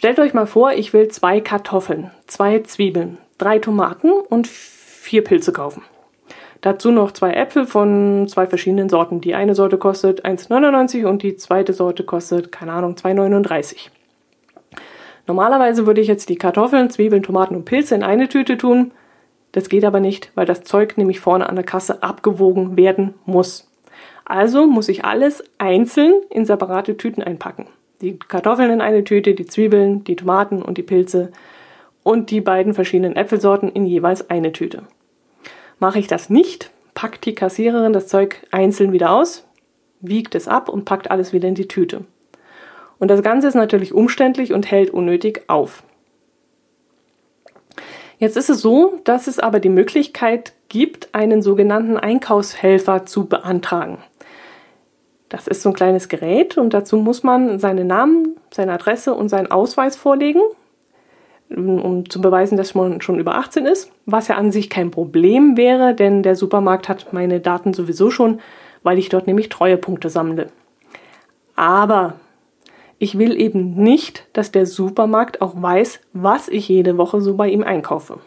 Stellt 0.00 0.18
euch 0.18 0.32
mal 0.32 0.46
vor, 0.46 0.72
ich 0.72 0.94
will 0.94 1.08
zwei 1.08 1.42
Kartoffeln, 1.42 2.10
zwei 2.26 2.60
Zwiebeln, 2.60 3.18
drei 3.36 3.58
Tomaten 3.58 4.10
und 4.12 4.46
vier 4.46 5.22
Pilze 5.22 5.52
kaufen. 5.52 5.82
Dazu 6.62 6.90
noch 6.90 7.12
zwei 7.12 7.34
Äpfel 7.34 7.66
von 7.66 8.26
zwei 8.26 8.46
verschiedenen 8.46 8.88
Sorten. 8.88 9.20
Die 9.20 9.34
eine 9.34 9.54
Sorte 9.54 9.76
kostet 9.76 10.24
1,99 10.24 11.04
und 11.04 11.22
die 11.22 11.36
zweite 11.36 11.74
Sorte 11.74 12.04
kostet, 12.04 12.50
keine 12.50 12.72
Ahnung, 12.72 12.94
2,39. 12.94 13.90
Normalerweise 15.26 15.86
würde 15.86 16.00
ich 16.00 16.08
jetzt 16.08 16.30
die 16.30 16.36
Kartoffeln, 16.36 16.88
Zwiebeln, 16.88 17.22
Tomaten 17.22 17.54
und 17.54 17.66
Pilze 17.66 17.94
in 17.94 18.02
eine 18.02 18.26
Tüte 18.30 18.56
tun. 18.56 18.92
Das 19.52 19.68
geht 19.68 19.84
aber 19.84 20.00
nicht, 20.00 20.32
weil 20.34 20.46
das 20.46 20.62
Zeug 20.62 20.96
nämlich 20.96 21.20
vorne 21.20 21.46
an 21.46 21.56
der 21.56 21.64
Kasse 21.66 22.02
abgewogen 22.02 22.78
werden 22.78 23.12
muss. 23.26 23.70
Also 24.24 24.66
muss 24.66 24.88
ich 24.88 25.04
alles 25.04 25.44
einzeln 25.58 26.14
in 26.30 26.46
separate 26.46 26.96
Tüten 26.96 27.22
einpacken. 27.22 27.66
Die 28.00 28.18
Kartoffeln 28.18 28.70
in 28.70 28.80
eine 28.80 29.04
Tüte, 29.04 29.34
die 29.34 29.44
Zwiebeln, 29.44 30.04
die 30.04 30.16
Tomaten 30.16 30.62
und 30.62 30.78
die 30.78 30.82
Pilze 30.82 31.32
und 32.02 32.30
die 32.30 32.40
beiden 32.40 32.72
verschiedenen 32.72 33.14
Äpfelsorten 33.14 33.68
in 33.68 33.84
jeweils 33.84 34.30
eine 34.30 34.52
Tüte. 34.52 34.84
Mache 35.78 35.98
ich 35.98 36.06
das 36.06 36.30
nicht, 36.30 36.70
packt 36.94 37.26
die 37.26 37.34
Kassiererin 37.34 37.92
das 37.92 38.08
Zeug 38.08 38.46
einzeln 38.50 38.92
wieder 38.92 39.12
aus, 39.12 39.46
wiegt 40.00 40.34
es 40.34 40.48
ab 40.48 40.68
und 40.68 40.86
packt 40.86 41.10
alles 41.10 41.32
wieder 41.32 41.48
in 41.48 41.54
die 41.54 41.68
Tüte. 41.68 42.04
Und 42.98 43.08
das 43.08 43.22
Ganze 43.22 43.48
ist 43.48 43.54
natürlich 43.54 43.92
umständlich 43.92 44.52
und 44.52 44.70
hält 44.70 44.90
unnötig 44.90 45.42
auf. 45.48 45.82
Jetzt 48.18 48.36
ist 48.36 48.50
es 48.50 48.60
so, 48.60 49.00
dass 49.04 49.26
es 49.26 49.38
aber 49.38 49.60
die 49.60 49.70
Möglichkeit 49.70 50.52
gibt, 50.68 51.14
einen 51.14 51.40
sogenannten 51.40 51.96
Einkaufshelfer 51.96 53.06
zu 53.06 53.26
beantragen. 53.26 53.98
Das 55.30 55.48
ist 55.48 55.62
so 55.62 55.70
ein 55.70 55.74
kleines 55.74 56.08
Gerät 56.08 56.58
und 56.58 56.74
dazu 56.74 56.98
muss 56.98 57.22
man 57.22 57.58
seinen 57.58 57.86
Namen, 57.86 58.36
seine 58.50 58.72
Adresse 58.72 59.14
und 59.14 59.30
seinen 59.30 59.50
Ausweis 59.50 59.96
vorlegen 59.96 60.42
um 61.56 62.08
zu 62.08 62.20
beweisen, 62.20 62.56
dass 62.56 62.74
man 62.74 63.00
schon 63.00 63.18
über 63.18 63.34
18 63.34 63.66
ist, 63.66 63.90
was 64.06 64.28
ja 64.28 64.36
an 64.36 64.52
sich 64.52 64.70
kein 64.70 64.90
Problem 64.90 65.56
wäre, 65.56 65.94
denn 65.94 66.22
der 66.22 66.36
Supermarkt 66.36 66.88
hat 66.88 67.12
meine 67.12 67.40
Daten 67.40 67.74
sowieso 67.74 68.10
schon, 68.10 68.40
weil 68.82 68.98
ich 68.98 69.08
dort 69.08 69.26
nämlich 69.26 69.48
Treuepunkte 69.48 70.10
sammle. 70.10 70.48
Aber 71.56 72.14
ich 72.98 73.18
will 73.18 73.38
eben 73.38 73.74
nicht, 73.74 74.26
dass 74.32 74.52
der 74.52 74.66
Supermarkt 74.66 75.42
auch 75.42 75.60
weiß, 75.60 76.00
was 76.12 76.48
ich 76.48 76.68
jede 76.68 76.96
Woche 76.96 77.20
so 77.20 77.34
bei 77.34 77.48
ihm 77.48 77.64
einkaufe. 77.64 78.18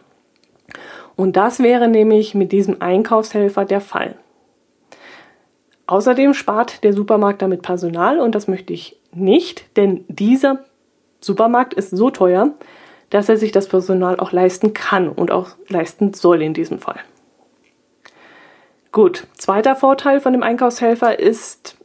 Und 1.16 1.36
das 1.36 1.60
wäre 1.60 1.88
nämlich 1.88 2.34
mit 2.34 2.52
diesem 2.52 2.82
Einkaufshelfer 2.82 3.64
der 3.64 3.80
Fall. 3.80 4.16
Außerdem 5.86 6.34
spart 6.34 6.82
der 6.82 6.92
Supermarkt 6.92 7.42
damit 7.42 7.62
Personal 7.62 8.18
und 8.18 8.34
das 8.34 8.48
möchte 8.48 8.72
ich 8.72 8.98
nicht, 9.12 9.76
denn 9.76 10.04
dieser 10.08 10.64
Supermarkt 11.20 11.74
ist 11.74 11.90
so 11.90 12.10
teuer, 12.10 12.54
dass 13.10 13.28
er 13.28 13.36
sich 13.36 13.52
das 13.52 13.68
Personal 13.68 14.18
auch 14.18 14.32
leisten 14.32 14.72
kann 14.72 15.08
und 15.08 15.30
auch 15.30 15.50
leisten 15.68 16.14
soll 16.14 16.42
in 16.42 16.54
diesem 16.54 16.78
Fall. 16.78 16.98
Gut, 18.92 19.26
zweiter 19.36 19.76
Vorteil 19.76 20.20
von 20.20 20.32
dem 20.32 20.42
Einkaufshelfer 20.42 21.18
ist, 21.18 21.76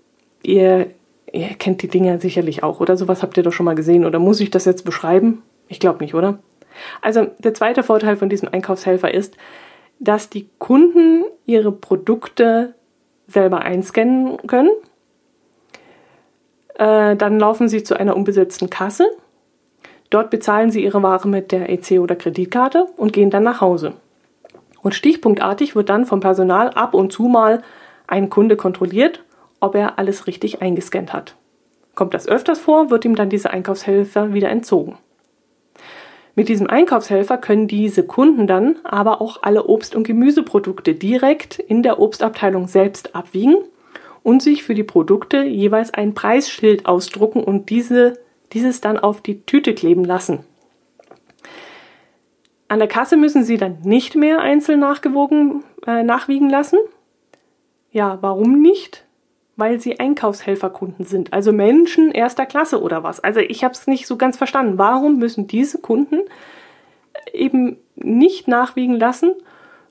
ihr, 0.44 0.92
ihr 1.32 1.48
kennt 1.56 1.82
die 1.82 1.88
Dinger 1.88 2.20
sicherlich 2.20 2.64
auch, 2.64 2.80
oder? 2.80 2.98
Sowas 2.98 3.22
habt 3.22 3.36
ihr 3.36 3.44
doch 3.44 3.52
schon 3.52 3.66
mal 3.66 3.76
gesehen, 3.76 4.06
oder 4.06 4.20
muss 4.20 4.40
ich 4.40 4.52
das 4.52 4.66
jetzt 4.66 4.86
beschreiben? 4.86 5.42
Ich 5.68 5.80
glaube 5.80 6.04
nicht, 6.04 6.14
oder? 6.14 6.40
Also 7.02 7.28
der 7.40 7.54
zweite 7.54 7.84
Vorteil 7.84 8.16
von 8.16 8.30
diesem 8.30 8.50
Einkaufshelfer 8.50 9.14
ist, 9.14 9.36
dass 10.00 10.30
die 10.30 10.50
Kunden 10.60 11.26
ihre 11.46 11.72
Produkte 11.72 12.76
selber 13.30 13.62
einscannen 13.62 14.38
können. 14.48 14.72
Äh, 16.76 17.16
dann 17.16 17.40
laufen 17.40 17.68
sie 17.68 17.84
zu 17.84 18.00
einer 18.00 18.16
unbesetzten 18.16 18.70
Kasse. 18.70 19.10
Dort 20.10 20.30
bezahlen 20.30 20.72
sie 20.72 20.84
ihre 20.84 21.04
Ware 21.04 21.28
mit 21.28 21.52
der 21.52 21.70
EC 21.70 22.00
oder 22.00 22.16
Kreditkarte 22.16 22.86
und 22.98 23.14
gehen 23.14 23.30
dann 23.30 23.44
nach 23.44 23.62
Hause. 23.62 23.94
Und 24.82 24.96
stichpunktartig 24.96 25.76
wird 25.76 25.90
dann 25.90 26.06
vom 26.06 26.20
Personal 26.20 26.70
ab 26.70 26.94
und 26.94 27.12
zu 27.12 27.24
mal 27.24 27.62
ein 28.08 28.30
Kunde 28.30 28.56
kontrolliert, 28.56 29.24
ob 29.60 29.76
er 29.76 30.00
alles 30.00 30.26
richtig 30.26 30.62
eingescannt 30.62 31.14
hat. 31.14 31.36
Kommt 31.96 32.14
das 32.14 32.28
öfters 32.28 32.60
vor, 32.60 32.90
wird 32.90 33.06
ihm 33.06 33.16
dann 33.16 33.30
dieser 33.30 33.52
Einkaufshelfer 33.52 34.34
wieder 34.34 34.50
entzogen. 34.50 34.98
Mit 36.36 36.48
diesem 36.48 36.68
Einkaufshelfer 36.68 37.38
können 37.38 37.68
diese 37.68 38.04
Kunden 38.04 38.48
dann 38.48 38.78
aber 38.84 39.22
auch 39.22 39.44
alle 39.44 39.64
Obst- 39.68 39.96
und 39.96 40.04
Gemüseprodukte 40.04 40.94
direkt 40.94 41.60
in 41.60 41.84
der 41.84 42.00
Obstabteilung 42.00 42.68
selbst 42.68 43.16
abwiegen 43.16 43.56
und 44.24 44.42
sich 44.42 44.64
für 44.64 44.76
die 44.76 44.84
Produkte 44.84 45.44
jeweils 45.44 45.94
ein 45.94 46.14
Preisschild 46.14 46.86
ausdrucken 46.86 47.44
und 47.44 47.70
diese, 47.70 48.20
dieses 48.54 48.82
dann 48.82 48.98
auf 48.98 49.22
die 49.22 49.42
Tüte 49.42 49.74
kleben 49.74 50.06
lassen. 50.06 50.46
An 52.68 52.80
der 52.80 52.88
Kasse 52.88 53.18
müssen 53.18 53.44
Sie 53.44 53.58
dann 53.58 53.80
nicht 53.82 54.16
mehr 54.16 54.40
einzeln 54.40 54.80
nachgewogen, 54.80 55.64
äh, 55.88 56.04
nachwiegen 56.04 56.50
lassen. 56.50 56.78
Ja, 57.92 58.20
warum 58.22 58.62
nicht? 58.62 59.06
Weil 59.60 59.80
sie 59.80 60.00
Einkaufshelferkunden 60.00 61.06
sind, 61.06 61.34
also 61.34 61.52
Menschen 61.52 62.12
erster 62.12 62.46
Klasse 62.46 62.82
oder 62.82 63.04
was. 63.04 63.20
Also 63.20 63.40
ich 63.40 63.64
habe 63.64 63.74
es 63.74 63.88
nicht 63.88 64.08
so 64.08 64.18
ganz 64.18 64.38
verstanden. 64.38 64.78
Warum 64.78 65.18
müssen 65.18 65.48
diese 65.48 65.80
Kunden 65.80 66.22
eben 67.34 67.78
nicht 67.96 68.48
nachwiegen 68.48 68.96
lassen, 68.96 69.34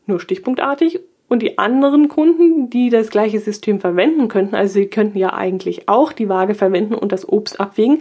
nur 0.07 0.21
stichpunktartig, 0.21 1.01
und 1.29 1.43
die 1.43 1.59
anderen 1.59 2.09
Kunden, 2.09 2.71
die 2.71 2.89
das 2.89 3.11
gleiche 3.11 3.39
System 3.39 3.81
verwenden 3.81 4.29
könnten, 4.29 4.55
also 4.55 4.75
sie 4.75 4.87
könnten 4.87 5.19
ja 5.19 5.35
eigentlich 5.35 5.89
auch 5.89 6.13
die 6.13 6.29
Waage 6.29 6.55
verwenden 6.55 6.95
und 6.95 7.13
das 7.13 7.29
Obst 7.29 7.61
abwägen, 7.61 8.01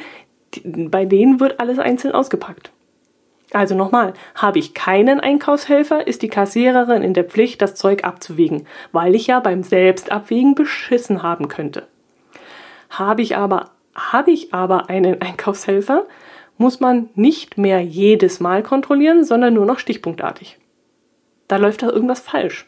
bei 0.63 1.05
denen 1.05 1.41
wird 1.41 1.59
alles 1.59 1.77
einzeln 1.77 2.13
ausgepackt. 2.13 2.71
Also 3.53 3.75
nochmal, 3.75 4.13
habe 4.35 4.59
ich 4.59 4.73
keinen 4.73 5.19
Einkaufshelfer, 5.21 6.05
ist 6.05 6.21
die 6.21 6.27
Kassiererin 6.27 7.01
in 7.01 7.13
der 7.13 7.23
Pflicht, 7.23 7.61
das 7.61 7.75
Zeug 7.75 8.03
abzuwiegen, 8.03 8.67
weil 8.91 9.15
ich 9.15 9.27
ja 9.27 9.39
beim 9.39 9.63
Selbstabwiegen 9.63 10.53
beschissen 10.53 11.23
haben 11.23 11.47
könnte. 11.47 11.87
Habe 12.89 13.21
ich 13.21 13.37
aber, 13.37 13.71
habe 13.95 14.31
ich 14.31 14.53
aber 14.53 14.89
einen 14.89 15.21
Einkaufshelfer, 15.21 16.05
muss 16.57 16.79
man 16.79 17.09
nicht 17.15 17.57
mehr 17.57 17.81
jedes 17.81 18.39
Mal 18.39 18.63
kontrollieren, 18.63 19.23
sondern 19.23 19.53
nur 19.53 19.65
noch 19.65 19.79
stichpunktartig. 19.79 20.57
Da 21.47 21.57
läuft 21.57 21.83
da 21.83 21.89
irgendwas 21.89 22.19
falsch. 22.19 22.67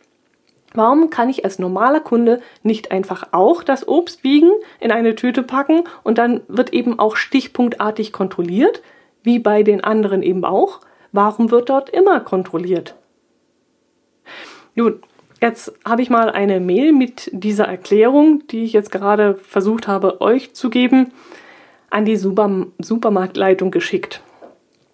Warum 0.73 1.09
kann 1.09 1.29
ich 1.29 1.43
als 1.43 1.57
normaler 1.57 1.99
Kunde 1.99 2.41
nicht 2.61 2.91
einfach 2.91 3.29
auch 3.31 3.63
das 3.63 3.87
Obst 3.87 4.23
wiegen, 4.23 4.51
in 4.79 4.91
eine 4.91 5.15
Tüte 5.15 5.41
packen 5.41 5.83
und 6.03 6.19
dann 6.19 6.41
wird 6.47 6.73
eben 6.73 6.99
auch 6.99 7.15
stichpunktartig 7.15 8.13
kontrolliert? 8.13 8.83
Wie 9.23 9.39
bei 9.39 9.63
den 9.63 9.83
anderen 9.83 10.23
eben 10.23 10.45
auch. 10.45 10.81
Warum 11.11 11.51
wird 11.51 11.69
dort 11.69 11.89
immer 11.89 12.19
kontrolliert? 12.19 12.95
Nun, 14.75 15.01
jetzt 15.41 15.73
habe 15.85 16.01
ich 16.01 16.09
mal 16.09 16.29
eine 16.29 16.59
Mail 16.59 16.91
mit 16.91 17.29
dieser 17.33 17.65
Erklärung, 17.65 18.47
die 18.47 18.63
ich 18.63 18.73
jetzt 18.73 18.91
gerade 18.91 19.35
versucht 19.35 19.87
habe, 19.87 20.21
euch 20.21 20.53
zu 20.53 20.69
geben, 20.69 21.11
an 21.89 22.05
die 22.05 22.17
Super 22.17 22.67
Supermarktleitung 22.77 23.71
geschickt. 23.71 24.21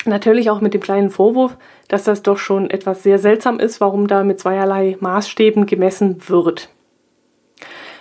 Natürlich 0.06 0.50
auch 0.50 0.62
mit 0.62 0.74
dem 0.74 0.82
kleinen 0.82 1.10
Vorwurf, 1.10 1.58
dass 1.88 2.04
das 2.04 2.24
doch 2.24 2.38
schon 2.38 2.70
etwas 2.70 3.04
sehr 3.04 3.20
seltsam 3.20 3.60
ist, 3.60 3.82
warum 3.82 4.08
da 4.08 4.24
mit 4.24 4.40
zweierlei 4.40 4.98
Maßstäben 5.00 5.66
gemessen 5.66 6.30
wird. 6.30 6.70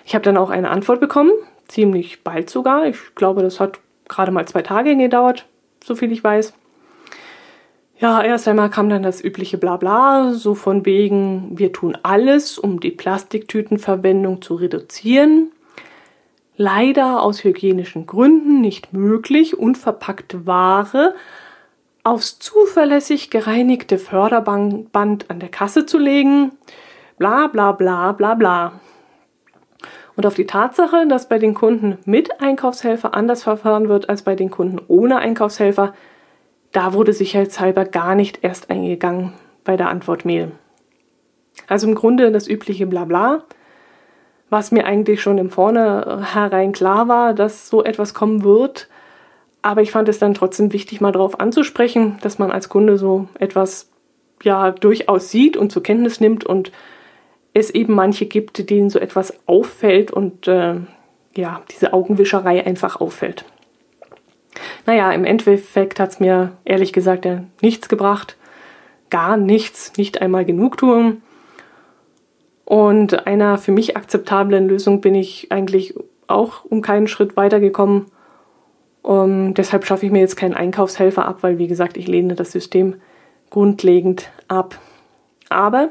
Ich 0.04 0.14
habe 0.14 0.24
dann 0.24 0.36
auch 0.36 0.50
eine 0.50 0.70
Antwort 0.70 1.00
bekommen, 1.00 1.32
ziemlich 1.66 2.22
bald 2.22 2.50
sogar. 2.50 2.86
Ich 2.86 3.14
glaube, 3.14 3.42
das 3.42 3.58
hat 3.58 3.80
gerade 4.06 4.32
mal 4.32 4.46
zwei 4.46 4.62
Tage 4.62 4.96
gedauert 4.96 5.46
so 5.84 5.94
viel 5.94 6.12
ich 6.12 6.24
weiß. 6.24 6.54
Ja, 7.98 8.22
erst 8.22 8.48
einmal 8.48 8.70
kam 8.70 8.88
dann 8.88 9.02
das 9.02 9.22
übliche 9.22 9.56
Blabla, 9.56 10.32
so 10.32 10.54
von 10.54 10.84
wegen, 10.84 11.58
wir 11.58 11.72
tun 11.72 11.96
alles, 12.02 12.58
um 12.58 12.80
die 12.80 12.90
Plastiktütenverwendung 12.90 14.42
zu 14.42 14.56
reduzieren. 14.56 15.52
Leider 16.56 17.22
aus 17.22 17.44
hygienischen 17.44 18.06
Gründen 18.06 18.60
nicht 18.60 18.92
möglich, 18.92 19.58
unverpackte 19.58 20.46
Ware 20.46 21.14
aufs 22.04 22.38
zuverlässig 22.38 23.30
gereinigte 23.30 23.98
Förderband 23.98 25.30
an 25.30 25.40
der 25.40 25.48
Kasse 25.48 25.86
zu 25.86 25.98
legen. 25.98 26.52
Bla 27.18 27.46
bla 27.46 27.72
bla 27.72 28.12
bla 28.12 28.34
bla. 28.34 28.80
Und 30.16 30.26
auf 30.26 30.34
die 30.34 30.46
Tatsache, 30.46 31.06
dass 31.08 31.28
bei 31.28 31.38
den 31.38 31.54
Kunden 31.54 31.98
mit 32.04 32.40
Einkaufshelfer 32.40 33.14
anders 33.14 33.42
verfahren 33.42 33.88
wird 33.88 34.08
als 34.08 34.22
bei 34.22 34.36
den 34.36 34.50
Kunden 34.50 34.80
ohne 34.86 35.18
Einkaufshelfer, 35.18 35.94
da 36.72 36.92
wurde 36.92 37.12
sicherheitshalber 37.12 37.84
gar 37.84 38.14
nicht 38.14 38.40
erst 38.42 38.70
eingegangen 38.70 39.32
bei 39.64 39.76
der 39.76 39.88
Antwortmail. 39.88 40.52
Also 41.66 41.88
im 41.88 41.94
Grunde 41.94 42.30
das 42.30 42.48
übliche 42.48 42.86
Blabla, 42.86 43.44
was 44.50 44.70
mir 44.70 44.84
eigentlich 44.84 45.22
schon 45.22 45.38
im 45.38 45.50
Vornherein 45.50 46.72
klar 46.72 47.08
war, 47.08 47.32
dass 47.34 47.68
so 47.68 47.82
etwas 47.82 48.14
kommen 48.14 48.44
wird. 48.44 48.88
Aber 49.62 49.82
ich 49.82 49.90
fand 49.90 50.08
es 50.08 50.18
dann 50.18 50.34
trotzdem 50.34 50.72
wichtig, 50.72 51.00
mal 51.00 51.12
darauf 51.12 51.40
anzusprechen, 51.40 52.18
dass 52.22 52.38
man 52.38 52.50
als 52.50 52.68
Kunde 52.68 52.98
so 52.98 53.28
etwas 53.38 53.90
ja 54.42 54.70
durchaus 54.70 55.30
sieht 55.30 55.56
und 55.56 55.72
zur 55.72 55.82
Kenntnis 55.82 56.20
nimmt 56.20 56.44
und 56.44 56.70
es 57.54 57.70
eben 57.70 57.94
manche 57.94 58.26
gibt, 58.26 58.68
denen 58.68 58.90
so 58.90 58.98
etwas 58.98 59.32
auffällt 59.46 60.10
und 60.10 60.48
äh, 60.48 60.74
ja, 61.36 61.62
diese 61.70 61.92
Augenwischerei 61.92 62.66
einfach 62.66 63.00
auffällt. 63.00 63.44
Naja, 64.86 65.12
im 65.12 65.24
Endeffekt 65.24 65.98
hat 65.98 66.10
es 66.10 66.20
mir 66.20 66.52
ehrlich 66.64 66.92
gesagt 66.92 67.24
ja 67.24 67.44
nichts 67.62 67.88
gebracht. 67.88 68.36
Gar 69.10 69.36
nichts, 69.36 69.96
nicht 69.96 70.20
einmal 70.20 70.44
Genugtuung. 70.44 71.22
Und 72.64 73.26
einer 73.26 73.58
für 73.58 73.72
mich 73.72 73.96
akzeptablen 73.96 74.68
Lösung 74.68 75.00
bin 75.00 75.14
ich 75.14 75.52
eigentlich 75.52 75.94
auch 76.26 76.64
um 76.64 76.82
keinen 76.82 77.08
Schritt 77.08 77.36
weitergekommen. 77.36 78.06
Um, 79.02 79.52
deshalb 79.52 79.84
schaffe 79.84 80.06
ich 80.06 80.12
mir 80.12 80.20
jetzt 80.20 80.36
keinen 80.36 80.54
Einkaufshelfer 80.54 81.26
ab, 81.26 81.38
weil 81.42 81.58
wie 81.58 81.66
gesagt, 81.66 81.98
ich 81.98 82.08
lehne 82.08 82.34
das 82.34 82.52
System 82.52 82.96
grundlegend 83.50 84.30
ab. 84.48 84.78
Aber 85.50 85.90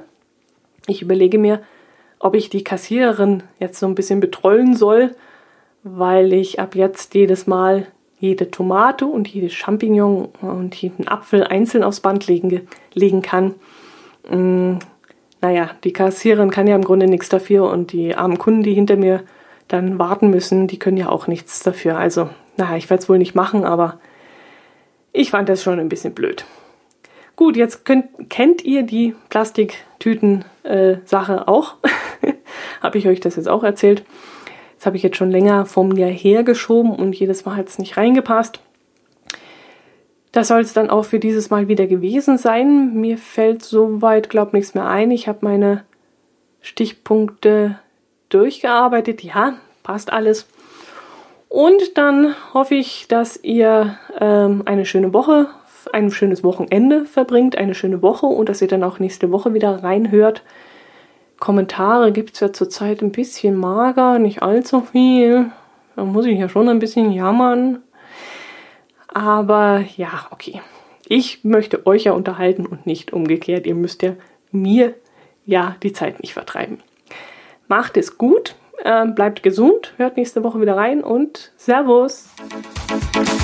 ich 0.88 1.02
überlege 1.02 1.38
mir, 1.38 1.62
ob 2.20 2.36
ich 2.36 2.50
die 2.50 2.64
Kassiererin 2.64 3.44
jetzt 3.60 3.80
so 3.80 3.86
ein 3.86 3.96
bisschen 3.96 4.20
betrollen 4.20 4.76
soll, 4.76 5.16
weil 5.84 6.34
ich 6.34 6.60
ab 6.60 6.76
jetzt 6.76 7.14
jedes 7.16 7.48
Mal 7.48 7.88
jede 8.20 8.50
Tomate 8.50 9.06
und 9.06 9.28
jede 9.28 9.50
Champignon 9.50 10.30
und 10.42 10.76
jeden 10.76 11.10
Apfel 11.10 11.44
einzeln 11.44 11.84
aufs 11.84 12.00
Band 12.00 12.28
legen, 12.28 12.68
legen 12.94 13.22
kann. 13.22 13.56
Mm, 14.30 14.78
naja, 15.42 15.72
die 15.84 15.92
Kassiererin 15.92 16.50
kann 16.50 16.68
ja 16.68 16.76
im 16.78 16.86
Grunde 16.86 17.08
nichts 17.08 17.28
dafür 17.28 17.70
und 17.70 17.92
die 17.92 18.16
armen 18.16 18.38
Kunden, 18.38 18.64
die 18.64 18.74
hinter 18.74 18.96
mir 18.96 19.24
dann 19.68 20.00
warten 20.00 20.30
müssen, 20.30 20.68
die 20.68 20.80
können 20.80 20.96
ja 20.96 21.10
auch 21.10 21.28
nichts 21.28 21.64
dafür. 21.64 21.98
Also, 21.98 22.30
naja, 22.56 22.78
ich 22.78 22.90
werde 22.90 23.04
es 23.04 23.10
wohl 23.10 23.18
nicht 23.18 23.36
machen, 23.36 23.66
aber 23.66 24.00
ich 25.12 25.32
fand 25.32 25.50
das 25.50 25.62
schon 25.62 25.80
ein 25.80 25.90
bisschen 25.90 26.14
blöd. 26.14 26.46
Gut, 27.36 27.58
jetzt 27.58 27.86
könnt, 27.86 28.30
kennt 28.30 28.64
ihr 28.64 28.84
die 28.84 29.16
Plastiktüten-Sache 29.30 31.34
äh, 31.34 31.48
auch. 31.48 31.78
habe 32.82 32.98
ich 32.98 33.08
euch 33.08 33.20
das 33.20 33.38
jetzt 33.38 33.50
auch 33.50 33.64
erzählt. 33.64 34.04
Das 34.78 34.86
habe 34.86 34.98
ich 34.98 35.04
jetzt 35.04 35.18
schon 35.18 35.32
länger 35.32 35.66
vor 35.66 35.86
mir 35.86 36.08
hergeschoben 36.08 36.92
und 36.92 37.16
jedes 37.16 37.46
Mal 37.46 37.56
hat 37.56 37.70
es 37.70 37.80
nicht 37.80 37.98
reingepasst. 37.98 38.60
Das 40.32 40.48
soll 40.48 40.62
es 40.62 40.74
dann 40.74 40.90
auch 40.90 41.06
für 41.06 41.20
dieses 41.20 41.50
Mal 41.50 41.68
wieder 41.68 41.88
gewesen 41.88 42.38
sein. 42.38 42.94
Mir 42.96 43.18
fällt 43.18 43.64
soweit, 43.64 44.30
glaube 44.30 44.58
nichts 44.58 44.74
mehr 44.74 44.88
ein. 44.88 45.12
Ich 45.12 45.28
habe 45.28 45.40
meine 45.42 45.84
Stichpunkte 46.60 47.80
durchgearbeitet. 48.30 49.24
Ja, 49.24 49.56
passt 49.84 50.12
alles. 50.12 50.48
Und 51.50 51.98
dann 51.98 52.36
hoffe 52.54 52.76
ich, 52.76 53.08
dass 53.08 53.42
ihr 53.44 53.98
ähm, 54.20 54.64
eine 54.66 54.86
schöne 54.86 55.14
Woche 55.14 55.50
ein 55.88 56.12
schönes 56.12 56.44
Wochenende 56.44 57.06
verbringt, 57.06 57.58
eine 57.58 57.76
schöne 57.76 58.02
Woche 58.02 58.26
und 58.26 58.50
dass 58.50 58.62
ihr 58.62 58.68
dann 58.68 58.84
auch 58.84 59.00
nächste 59.00 59.32
Woche 59.32 59.54
wieder 59.54 59.84
reinhört. 59.84 60.44
Kommentare 61.40 62.12
gibt 62.12 62.36
es 62.36 62.40
ja 62.40 62.54
zurzeit 62.54 63.02
ein 63.02 63.12
bisschen 63.12 63.56
mager, 63.56 64.20
nicht 64.20 64.42
allzu 64.42 64.82
viel. 64.82 65.52
Da 65.96 66.06
muss 66.06 66.26
ich 66.26 66.40
ja 66.40 66.50
schon 66.50 66.70
ein 66.70 66.80
bisschen 66.80 67.12
jammern. 67.12 67.84
Aber 69.08 69.84
ja, 69.98 70.28
okay. 70.32 70.62
Ich 71.08 71.44
möchte 71.44 71.86
euch 71.86 72.06
ja 72.06 72.14
unterhalten 72.14 72.66
und 72.66 72.86
nicht 72.86 73.14
umgekehrt. 73.14 73.68
Ihr 73.68 73.76
müsst 73.76 74.02
ja 74.02 74.14
mir 74.52 74.96
ja 75.46 75.76
die 75.84 75.94
Zeit 75.94 76.22
nicht 76.22 76.34
vertreiben. 76.34 76.80
Macht 77.68 77.98
es 77.98 78.18
gut, 78.18 78.56
äh, 78.84 79.06
bleibt 79.08 79.44
gesund, 79.44 79.94
hört 79.98 80.18
nächste 80.18 80.44
Woche 80.44 80.62
wieder 80.62 80.78
rein 80.78 81.04
und 81.04 81.52
Servus. 81.58 82.30